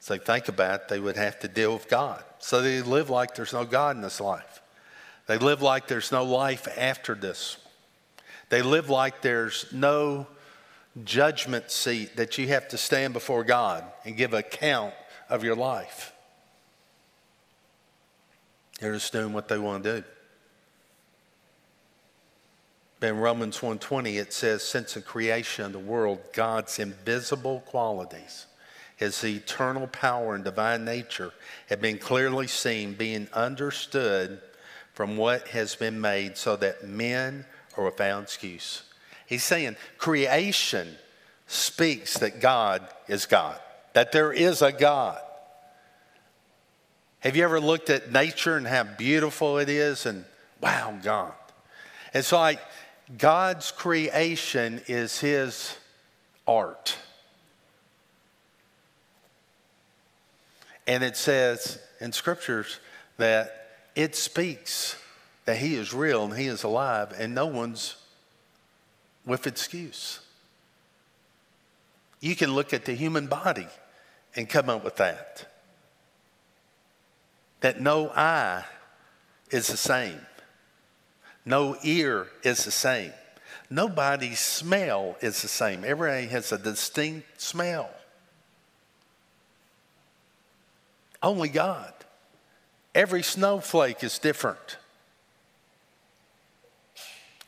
[0.00, 2.22] If they think about it, they would have to deal with God.
[2.38, 4.60] So they live like there's no God in this life.
[5.26, 7.56] They live like there's no life after this.
[8.50, 10.26] They live like there's no
[11.04, 14.92] judgment seat that you have to stand before God and give account
[15.30, 16.12] of your life.
[18.78, 20.06] They're just doing what they want to do.
[23.02, 28.46] In Romans 1:20 it says since the creation of the world God's invisible qualities
[29.00, 31.32] his eternal power and divine nature
[31.70, 34.42] have been clearly seen being understood
[34.92, 37.46] from what has been made so that men
[37.78, 38.82] are without excuse.
[39.24, 40.98] He's saying creation
[41.46, 43.58] speaks that God is God,
[43.94, 45.18] that there is a God.
[47.20, 50.26] Have you ever looked at nature and how beautiful it is and
[50.60, 51.32] wow, God?
[52.12, 52.60] It's like
[53.18, 55.76] God's creation is his
[56.46, 56.96] art.
[60.86, 62.78] And it says in scriptures
[63.16, 64.96] that it speaks
[65.44, 67.96] that he is real and he is alive, and no one's
[69.26, 70.20] with excuse.
[72.20, 73.66] You can look at the human body
[74.36, 75.46] and come up with that.
[77.60, 78.64] That no eye
[79.50, 80.20] is the same,
[81.44, 83.12] no ear is the same,
[83.68, 85.84] nobody's smell is the same.
[85.84, 87.90] Everybody has a distinct smell.
[91.22, 91.92] Only God.
[92.94, 94.78] Every snowflake is different.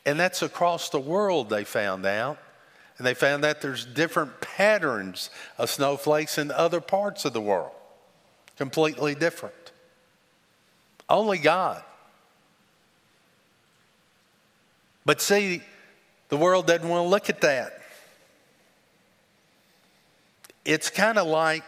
[0.04, 2.38] And that's across the world, they found out.
[2.98, 7.72] And they found that there's different patterns of snowflakes in other parts of the world,
[8.56, 9.72] completely different.
[11.08, 11.82] Only God.
[15.04, 15.62] But see,
[16.28, 17.72] the world doesn't want to look at that.
[20.64, 21.64] It's kind of like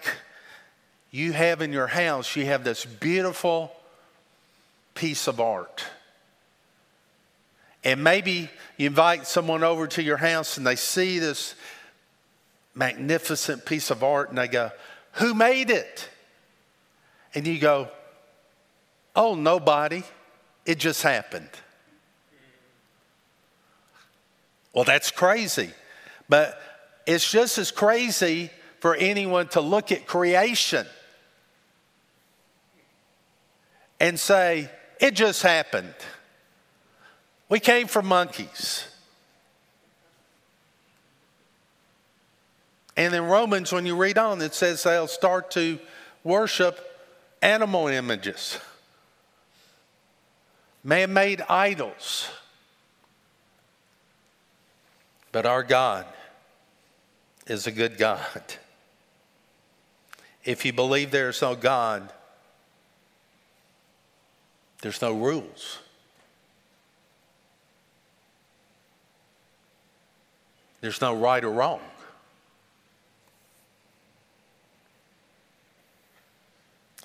[1.10, 3.72] you have in your house, you have this beautiful
[4.94, 5.84] piece of art.
[7.82, 11.54] And maybe you invite someone over to your house and they see this
[12.74, 14.70] magnificent piece of art and they go,
[15.12, 16.08] Who made it?
[17.34, 17.88] And you go,
[19.14, 20.02] Oh, nobody.
[20.64, 21.50] It just happened.
[24.74, 25.70] Well, that's crazy.
[26.28, 26.60] But
[27.06, 28.50] it's just as crazy
[28.80, 30.86] for anyone to look at creation
[34.00, 34.68] and say,
[35.00, 35.94] it just happened.
[37.48, 38.86] We came from monkeys.
[42.96, 45.78] And in Romans, when you read on, it says they'll start to
[46.22, 46.78] worship
[47.42, 48.58] animal images,
[50.82, 52.28] man made idols.
[55.34, 56.06] But our God
[57.48, 58.20] is a good God.
[60.44, 62.12] If you believe there is no God,
[64.80, 65.80] there's no rules.
[70.80, 71.80] There's no right or wrong.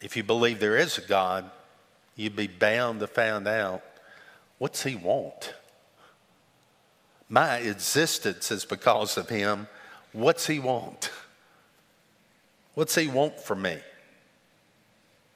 [0.03, 1.49] If you believe there is a God,
[2.15, 3.82] you'd be bound to find out
[4.59, 5.55] what's he want?
[7.30, 9.67] My existence is because of him.
[10.11, 11.11] What's he want?
[12.73, 13.77] What's he want from me?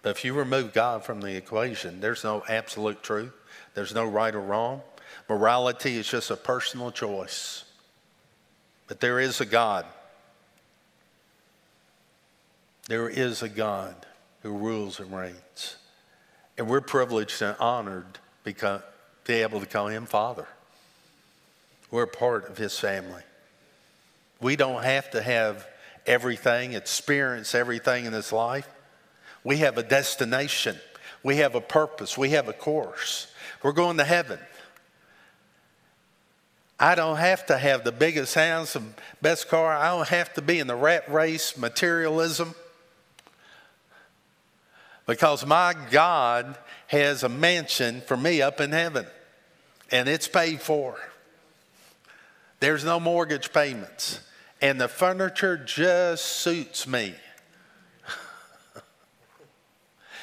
[0.01, 3.33] But if you remove God from the equation, there's no absolute truth,
[3.75, 4.81] there's no right or wrong.
[5.29, 7.63] Morality is just a personal choice.
[8.87, 9.85] But there is a God.
[12.87, 13.95] There is a God
[14.41, 15.77] who rules and reigns.
[16.57, 18.81] And we're privileged and honored because,
[19.25, 20.47] be able to call him Father.
[21.93, 23.21] We're part of his family.
[24.41, 25.67] We don't have to have
[26.07, 28.67] everything, experience everything in this life.
[29.43, 30.75] We have a destination.
[31.21, 32.17] We have a purpose.
[32.17, 33.27] We have a course.
[33.61, 34.39] We're going to heaven.
[36.79, 39.71] I don't have to have the biggest house and best car.
[39.71, 42.55] I don't have to be in the rat race, materialism.
[45.05, 49.05] Because my God has a mansion for me up in heaven,
[49.91, 50.97] and it's paid for.
[52.63, 54.21] There's no mortgage payments,
[54.61, 57.13] and the furniture just suits me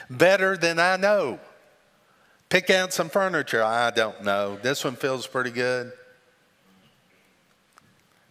[0.09, 1.39] better than I know.
[2.49, 3.63] Pick out some furniture.
[3.63, 4.57] I don't know.
[4.57, 5.93] This one feels pretty good.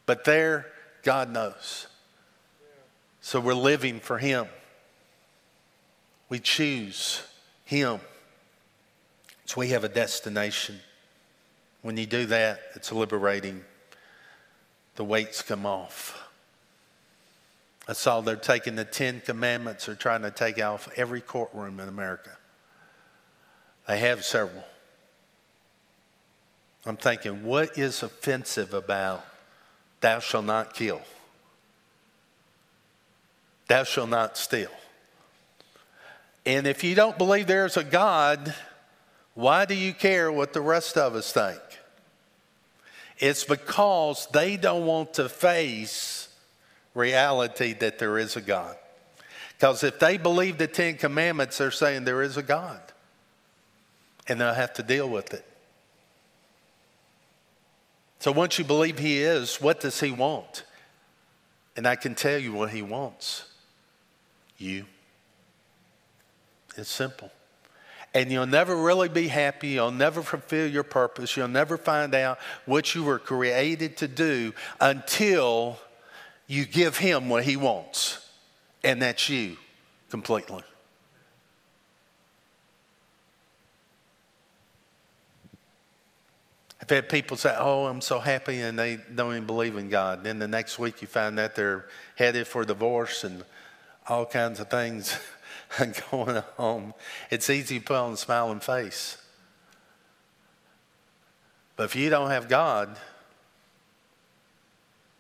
[0.07, 0.66] But there,
[1.03, 1.86] God knows.
[3.22, 4.47] So we're living for Him.
[6.30, 7.22] We choose
[7.64, 7.99] Him.
[9.45, 10.80] So we have a destination.
[11.84, 13.66] When you do that, it's liberating.
[15.00, 16.30] The weights come off.
[17.88, 21.88] I saw they're taking the Ten Commandments, they're trying to take off every courtroom in
[21.88, 22.32] America.
[23.88, 24.66] They have several.
[26.86, 29.26] I'm thinking, what is offensive about
[30.02, 31.02] thou shalt not kill?
[33.70, 34.72] Thou shalt not steal.
[36.45, 38.54] And if you don't believe there's a God,
[39.34, 41.62] why do you care what the rest of us think?
[43.20, 46.30] It's because they don't want to face
[46.96, 48.78] reality that there is a God.
[49.58, 52.80] Because if they believe the Ten Commandments, they're saying there is a God.
[54.28, 55.46] And they'll have to deal with it.
[58.20, 60.64] So once you believe He is, what does He want?
[61.76, 63.46] And I can tell you what He wants
[64.58, 64.86] you.
[66.78, 67.32] It's simple.
[68.14, 69.70] And you'll never really be happy.
[69.70, 71.38] You'll never fulfill your purpose.
[71.38, 75.78] You'll never find out what you were created to do until
[76.47, 78.28] you give Him what He wants.
[78.84, 79.57] And that's you
[80.10, 80.64] completely.
[86.82, 90.24] I've had people say, Oh, I'm so happy, and they don't even believe in God.
[90.24, 91.86] Then the next week you find that they're
[92.16, 93.43] headed for divorce and
[94.07, 95.16] all kinds of things
[96.12, 96.94] going home,
[97.30, 99.18] It's easy to put on a smiling face.
[101.76, 102.98] But if you don't have God,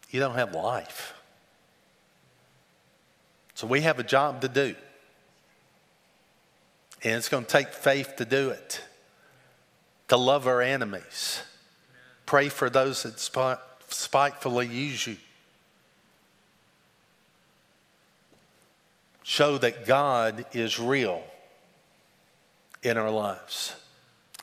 [0.09, 1.13] you don't have life.
[3.53, 4.75] So we have a job to do.
[7.03, 8.81] And it's going to take faith to do it,
[10.09, 11.41] to love our enemies,
[12.25, 13.19] pray for those that
[13.87, 15.17] spitefully use you.
[19.29, 21.21] Show that God is real
[22.81, 23.75] in our lives.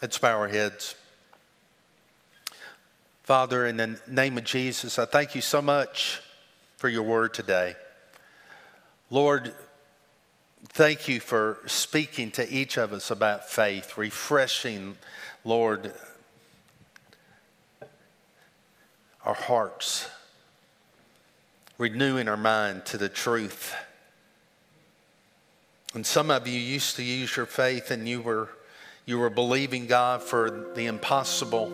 [0.01, 0.95] Let's bow our heads.
[3.25, 6.23] Father, in the name of Jesus, I thank you so much
[6.77, 7.75] for your word today.
[9.11, 9.53] Lord,
[10.69, 14.97] thank you for speaking to each of us about faith, refreshing,
[15.45, 15.93] Lord,
[19.25, 20.09] our hearts,
[21.77, 23.75] renewing our mind to the truth
[25.97, 28.51] and some of you used to use your faith and you were,
[29.07, 31.71] you were believing God for the impossible.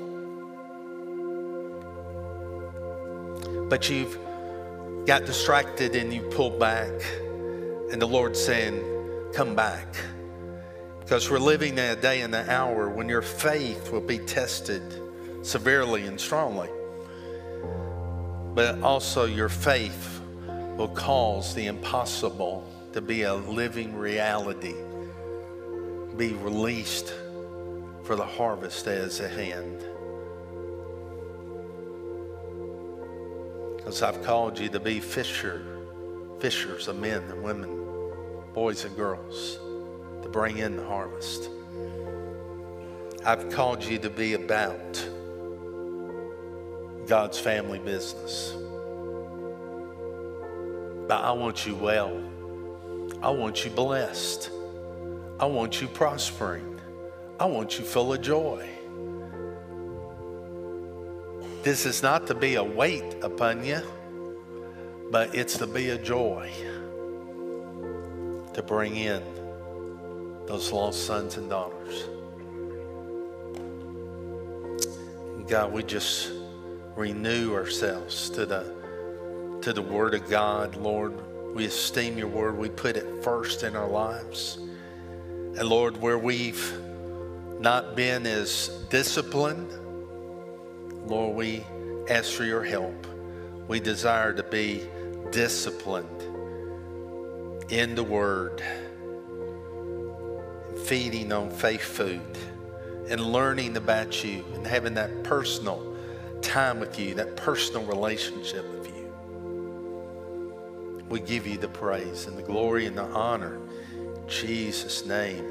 [3.69, 4.17] But you've
[5.07, 6.93] got distracted and you pulled back.
[7.91, 8.81] And the Lord's saying,
[9.35, 9.89] Come back.
[11.01, 14.83] Because we're living in a day and an hour when your faith will be tested
[15.43, 16.69] severely and strongly.
[18.55, 20.21] But also, your faith
[20.77, 24.75] will cause the impossible to be a living reality,
[26.17, 27.15] be released
[28.05, 29.79] for the harvest is at hand.
[33.77, 35.65] Because I've called you to be fisher,
[36.39, 38.13] fishers of men and women,
[38.53, 39.59] boys and girls,
[40.23, 41.49] to bring in the harvest.
[43.25, 45.09] I've called you to be about
[47.07, 48.53] God's family business.
[51.09, 52.32] But I want you well.
[53.23, 54.51] I want you blessed.
[55.39, 56.81] I want you prospering.
[57.39, 58.69] I want you full of joy.
[61.63, 63.81] This is not to be a weight upon you,
[65.13, 66.51] but it's to be a joy
[68.55, 69.23] to bring in
[70.47, 72.09] those lost sons and daughters.
[75.49, 76.33] God, we just
[76.97, 78.83] renew ourselves to the
[79.63, 81.15] to the Word of God, Lord.
[81.55, 82.57] We esteem your word.
[82.57, 84.59] We put it first in our lives.
[84.59, 86.73] And Lord, where we've
[87.61, 89.71] not been as disciplined,
[91.07, 91.65] Lord, we
[92.09, 93.07] ask for your help.
[93.69, 94.83] We desire to be
[95.31, 96.23] disciplined
[97.71, 98.63] in the word,
[100.85, 102.21] feeding on faith food,
[103.09, 105.97] and learning about you and having that personal
[106.41, 108.92] time with you, that personal relationship with you.
[111.13, 113.61] We give you the praise and the glory and the honor.
[113.95, 115.45] In Jesus' name,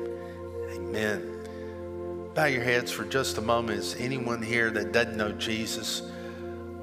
[0.72, 2.32] amen.
[2.34, 3.78] Bow your heads for just a moment.
[3.78, 6.02] Is anyone here that doesn't know Jesus?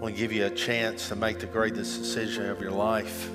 [0.00, 3.28] To give you a chance to make the greatest decision of your life.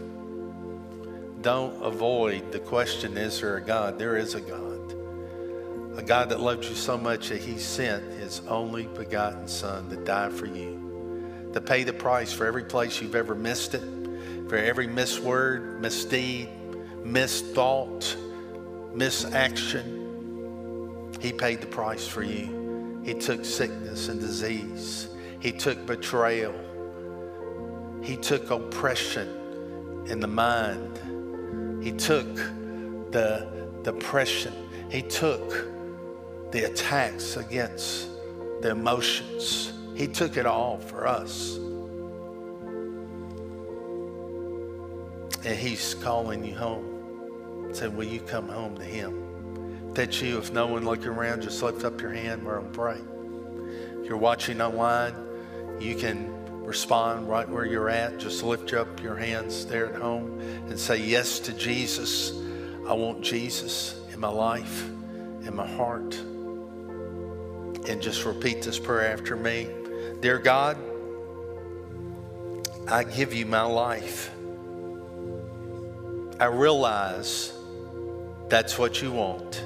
[1.41, 3.99] Don't avoid the question Is there a God?
[3.99, 4.95] There is a God.
[5.97, 9.97] A God that loved you so much that he sent his only begotten Son to
[9.97, 14.02] die for you, to pay the price for every place you've ever missed it
[14.47, 16.49] for every misword, misdeed,
[17.03, 18.15] misthought,
[18.93, 20.01] misaction.
[21.21, 23.01] He paid the price for you.
[23.03, 25.09] He took sickness and disease.
[25.39, 26.53] He took betrayal.
[28.01, 29.27] He took oppression
[30.07, 31.83] in the mind.
[31.83, 32.35] He took
[33.11, 33.47] the
[33.83, 34.53] depression.
[34.89, 38.07] He took the attacks against
[38.61, 39.73] the emotions.
[39.95, 41.57] He took it all for us.
[45.45, 47.69] And he's calling you home.
[47.73, 49.89] Saying, Will you come home to him?
[49.89, 52.45] If that's you, if no one looking around, just lift up your hand.
[52.45, 52.97] We're going to pray.
[54.01, 55.13] If you're watching online,
[55.79, 58.17] you can respond right where you're at.
[58.17, 62.31] Just lift up your hands there at home and say yes to Jesus.
[62.87, 66.15] I want Jesus in my life, in my heart.
[67.87, 69.67] And just repeat this prayer after me.
[70.21, 70.77] Dear God,
[72.87, 74.32] I give you my life.
[76.43, 77.53] I realize
[78.49, 79.63] that's what you want.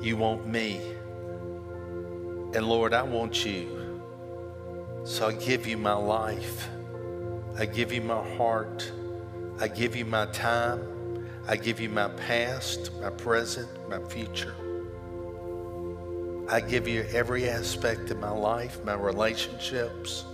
[0.00, 0.80] You want me.
[2.52, 4.00] And Lord, I want you.
[5.04, 6.68] So I give you my life.
[7.56, 8.90] I give you my heart.
[9.60, 11.28] I give you my time.
[11.46, 14.56] I give you my past, my present, my future.
[16.48, 20.24] I give you every aspect of my life, my relationships.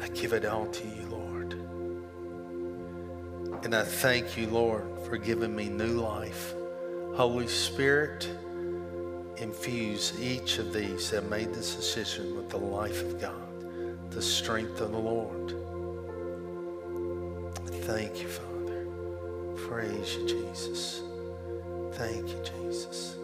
[0.00, 1.09] I give it all to you.
[3.62, 6.54] And I thank you, Lord, for giving me new life.
[7.14, 8.28] Holy Spirit,
[9.36, 14.80] infuse each of these that made this decision with the life of God, the strength
[14.80, 15.54] of the Lord.
[17.84, 18.86] Thank you, Father.
[19.68, 21.02] Praise you, Jesus.
[21.92, 23.19] Thank you, Jesus.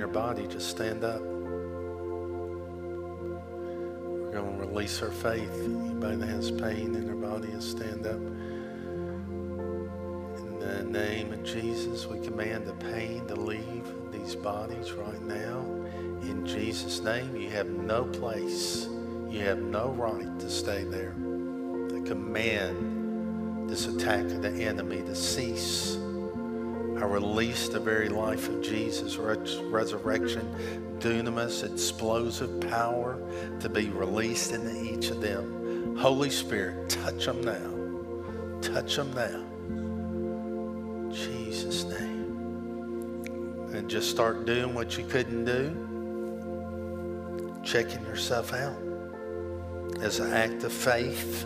[0.00, 1.20] Your body, just stand up.
[4.00, 5.52] We're going to release our faith.
[5.52, 8.16] Anybody that has pain in their body, just stand up.
[10.38, 15.60] In the name of Jesus, we command the pain to leave these bodies right now.
[16.22, 18.88] In Jesus' name, you have no place,
[19.28, 21.12] you have no right to stay there.
[21.94, 25.98] I command this attack of the enemy to cease.
[27.00, 30.54] I release the very life of Jesus, res- resurrection,
[30.98, 33.18] dunamis, explosive power
[33.60, 35.96] to be released into each of them.
[35.96, 38.60] Holy Spirit, touch them now.
[38.60, 39.46] Touch them now.
[41.10, 43.24] Jesus' name.
[43.72, 45.74] And just start doing what you couldn't do.
[47.64, 48.76] Checking yourself out
[50.02, 51.44] as an act of faith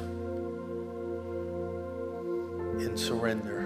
[2.80, 3.63] in surrender.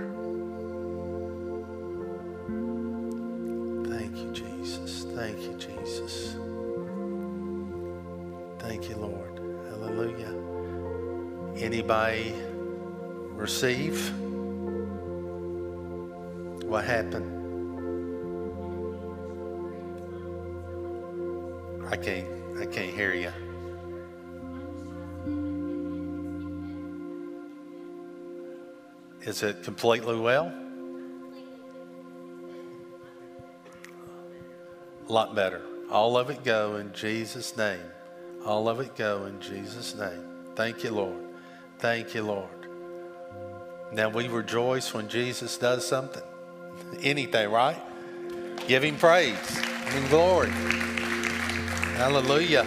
[5.19, 6.37] Thank you, Jesus.
[8.61, 9.41] Thank you, Lord.
[9.69, 10.33] Hallelujah.
[11.57, 12.33] Anybody
[13.33, 14.13] receive?
[16.63, 17.35] What happened?
[21.91, 22.29] I can't
[22.61, 23.33] I can't hear you.
[29.23, 30.68] Is it completely well?
[35.09, 35.63] A lot better.
[35.91, 37.81] All of it go in Jesus' name.
[38.45, 40.23] All of it go in Jesus' name.
[40.55, 41.25] Thank you, Lord.
[41.79, 42.49] Thank you, Lord.
[43.93, 46.23] Now we rejoice when Jesus does something.
[47.03, 47.81] Anything, right?
[48.67, 50.51] Give him praise and glory.
[51.97, 52.67] Hallelujah.